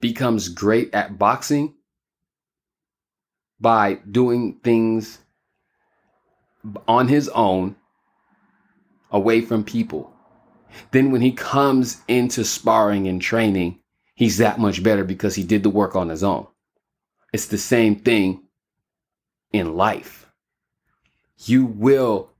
becomes 0.00 0.48
great 0.48 0.92
at 0.94 1.18
boxing 1.18 1.74
by 3.60 3.94
doing 4.10 4.60
things 4.62 5.18
on 6.86 7.08
his 7.08 7.28
own 7.30 7.76
away 9.10 9.40
from 9.40 9.64
people. 9.64 10.12
Then 10.90 11.10
when 11.10 11.22
he 11.22 11.32
comes 11.32 12.02
into 12.08 12.44
sparring 12.44 13.08
and 13.08 13.20
training, 13.20 13.80
he's 14.14 14.38
that 14.38 14.58
much 14.58 14.82
better 14.82 15.04
because 15.04 15.34
he 15.34 15.42
did 15.42 15.62
the 15.62 15.70
work 15.70 15.96
on 15.96 16.08
his 16.08 16.22
own. 16.22 16.46
It's 17.32 17.46
the 17.46 17.58
same 17.58 17.96
thing 17.96 18.42
in 19.52 19.74
life 19.74 20.18
you 21.38 21.64
will 21.64 22.30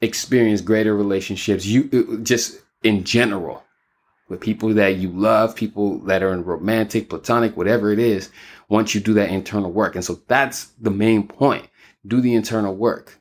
experience 0.00 0.60
greater 0.60 0.94
relationships. 0.94 1.64
You 1.64 1.88
uh, 1.92 2.22
just 2.22 2.60
in 2.82 3.04
general 3.04 3.62
with 4.28 4.40
people 4.40 4.74
that 4.74 4.96
you 4.96 5.10
love, 5.10 5.54
people 5.54 5.98
that 6.00 6.22
are 6.22 6.32
in 6.32 6.44
romantic, 6.44 7.08
platonic, 7.08 7.56
whatever 7.56 7.92
it 7.92 7.98
is, 7.98 8.30
once 8.68 8.94
you 8.94 9.00
do 9.00 9.14
that 9.14 9.30
internal 9.30 9.70
work. 9.70 9.94
And 9.94 10.04
so 10.04 10.20
that's 10.26 10.66
the 10.80 10.90
main 10.90 11.28
point. 11.28 11.68
Do 12.06 12.20
the 12.20 12.34
internal 12.34 12.74
work. 12.74 13.20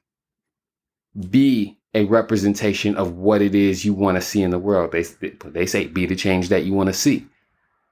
Be 1.30 1.78
a 1.94 2.06
representation 2.06 2.96
of 2.96 3.16
what 3.16 3.42
it 3.42 3.56
is 3.56 3.86
you 3.86 3.94
want 3.94 4.16
to 4.18 4.22
see 4.22 4.42
in 4.42 4.52
the 4.52 4.60
world. 4.60 4.92
They, 4.92 5.04
they 5.46 5.66
say 5.66 5.88
be 5.88 6.06
the 6.06 6.16
change 6.16 6.50
that 6.50 6.66
you 6.66 6.74
want 6.74 6.88
to 6.88 6.94
see. 6.94 7.28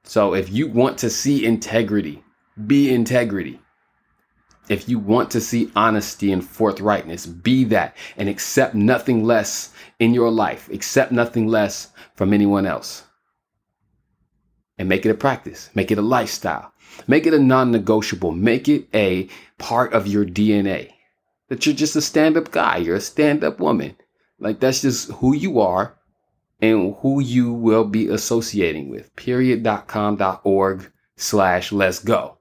So 0.04 0.34
if 0.34 0.52
you 0.52 0.68
want 0.68 0.98
to 1.00 1.10
see 1.10 1.46
integrity, 1.46 2.24
be 2.68 2.94
integrity. 2.94 3.60
If 4.70 4.88
you 4.88 4.98
want 4.98 5.32
to 5.32 5.42
see 5.42 5.72
honesty 5.76 6.32
and 6.32 6.42
forthrightness, 6.42 7.26
be 7.44 7.66
that 7.66 7.98
and 8.16 8.30
accept 8.30 8.76
nothing 8.76 9.24
less 9.24 9.74
in 10.00 10.14
your 10.14 10.32
life. 10.32 10.70
Accept 10.70 11.12
nothing 11.12 11.48
less 11.48 11.92
from 12.16 12.34
anyone 12.34 12.66
else. 12.66 13.04
And 14.78 14.88
make 14.90 15.06
it 15.06 15.12
a 15.12 15.16
practice, 15.16 15.70
make 15.76 15.92
it 15.92 15.98
a 15.98 16.02
lifestyle, 16.02 16.74
make 17.08 17.28
it 17.28 17.34
a 17.34 17.40
non 17.40 17.72
negotiable, 17.72 18.32
make 18.32 18.68
it 18.68 18.88
a 18.94 19.28
part 19.58 19.94
of 19.94 20.08
your 20.08 20.26
DNA. 20.26 20.92
That 21.50 21.66
you're 21.66 21.76
just 21.76 21.96
a 21.96 22.02
stand 22.02 22.38
up 22.38 22.52
guy, 22.52 22.78
you're 22.78 22.96
a 22.96 23.02
stand 23.02 23.44
up 23.44 23.60
woman. 23.60 23.96
Like 24.40 24.60
that's 24.60 24.82
just 24.82 25.12
who 25.12 25.36
you 25.36 25.60
are 25.60 25.96
and 26.62 26.96
who 27.02 27.20
you 27.20 27.52
will 27.52 27.84
be 27.84 28.08
associating 28.08 28.90
with. 28.90 29.14
Period.com.org 29.16 30.92
slash 31.18 31.72
let's 31.72 32.00
go. 32.00 32.38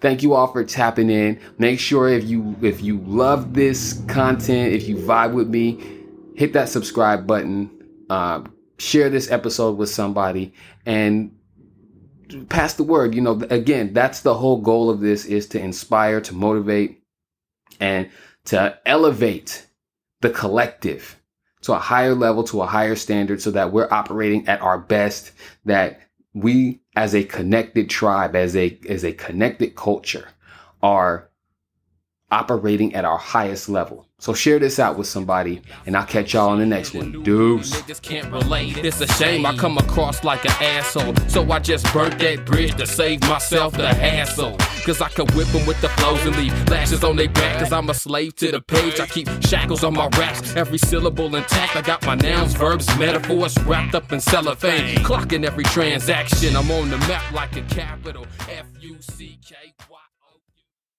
Thank 0.00 0.22
you 0.22 0.34
all 0.34 0.46
for 0.46 0.64
tapping 0.64 1.10
in. 1.10 1.40
Make 1.58 1.78
sure 1.80 2.08
if 2.08 2.24
you 2.24 2.56
if 2.62 2.82
you 2.82 2.98
love 2.98 3.54
this 3.54 4.02
content, 4.08 4.72
if 4.72 4.88
you 4.88 4.96
vibe 4.96 5.32
with 5.34 5.48
me, 5.48 6.02
hit 6.34 6.52
that 6.52 6.68
subscribe 6.68 7.26
button. 7.26 7.70
Uh, 8.10 8.42
share 8.78 9.08
this 9.08 9.30
episode 9.30 9.78
with 9.78 9.88
somebody 9.88 10.52
and 10.84 11.34
pass 12.48 12.74
the 12.74 12.82
word. 12.82 13.14
You 13.14 13.20
know, 13.20 13.40
again, 13.50 13.92
that's 13.92 14.20
the 14.20 14.34
whole 14.34 14.60
goal 14.60 14.90
of 14.90 15.00
this 15.00 15.24
is 15.24 15.46
to 15.48 15.60
inspire, 15.60 16.20
to 16.22 16.34
motivate, 16.34 17.02
and 17.80 18.10
to 18.46 18.78
elevate 18.84 19.66
the 20.20 20.30
collective 20.30 21.20
to 21.62 21.72
a 21.72 21.78
higher 21.78 22.14
level, 22.14 22.44
to 22.44 22.60
a 22.60 22.66
higher 22.66 22.94
standard 22.94 23.40
so 23.40 23.50
that 23.50 23.72
we're 23.72 23.88
operating 23.90 24.46
at 24.48 24.60
our 24.60 24.78
best, 24.78 25.32
that 25.64 26.00
we 26.34 26.80
as 26.96 27.14
a 27.14 27.24
connected 27.24 27.90
tribe, 27.90 28.36
as 28.36 28.54
a, 28.56 28.78
as 28.88 29.04
a 29.04 29.12
connected 29.12 29.74
culture 29.74 30.28
are 30.82 31.28
operating 32.30 32.94
at 32.94 33.04
our 33.04 33.18
highest 33.18 33.68
level. 33.68 34.06
So 34.18 34.32
share 34.32 34.58
this 34.58 34.78
out 34.78 34.96
with 34.96 35.06
somebody, 35.06 35.60
and 35.84 35.94
I'll 35.96 36.06
catch 36.06 36.32
y'all 36.32 36.48
on 36.48 36.58
the 36.58 36.64
next 36.64 36.94
one. 36.94 37.12
Niggas 37.12 38.00
can't 38.00 38.32
relate. 38.32 38.78
It's 38.78 39.00
a 39.00 39.06
shame 39.06 39.44
I 39.44 39.54
come 39.54 39.76
across 39.76 40.24
like 40.24 40.44
an 40.46 40.52
asshole. 40.62 41.14
So 41.28 41.50
I 41.52 41.58
just 41.58 41.92
burnt 41.92 42.18
that 42.20 42.46
bridge 42.46 42.74
to 42.76 42.86
save 42.86 43.20
myself 43.22 43.74
the 43.76 43.88
hassle. 43.88 44.56
Cause 44.84 45.00
I 45.02 45.08
whip 45.34 45.48
them 45.48 45.66
with 45.66 45.80
the 45.80 45.88
flows 45.90 46.24
and 46.24 46.36
leave 46.36 46.68
lashes 46.68 47.04
on 47.04 47.16
their 47.16 47.28
back. 47.28 47.58
Cause 47.58 47.72
I'm 47.72 47.88
a 47.90 47.94
slave 47.94 48.36
to 48.36 48.50
the 48.50 48.60
page. 48.60 48.98
I 48.98 49.06
keep 49.06 49.28
shackles 49.42 49.84
on 49.84 49.94
my 49.94 50.08
raps. 50.18 50.56
Every 50.56 50.78
syllable 50.78 51.34
intact. 51.36 51.76
I 51.76 51.82
got 51.82 52.04
my 52.06 52.14
nouns, 52.14 52.54
verbs, 52.54 52.86
metaphors 52.98 53.58
wrapped 53.64 53.94
up 53.94 54.10
in 54.12 54.20
cellophane. 54.20 54.96
Clocking 54.98 55.44
every 55.44 55.64
transaction. 55.64 56.56
I'm 56.56 56.70
on 56.70 56.90
the 56.90 56.98
map 56.98 57.30
like 57.32 57.56
a 57.56 57.62
capital 57.62 58.26
F 58.48 58.66
U 58.80 58.96
C 59.00 59.38
K 59.46 59.54
Y. 59.90 59.93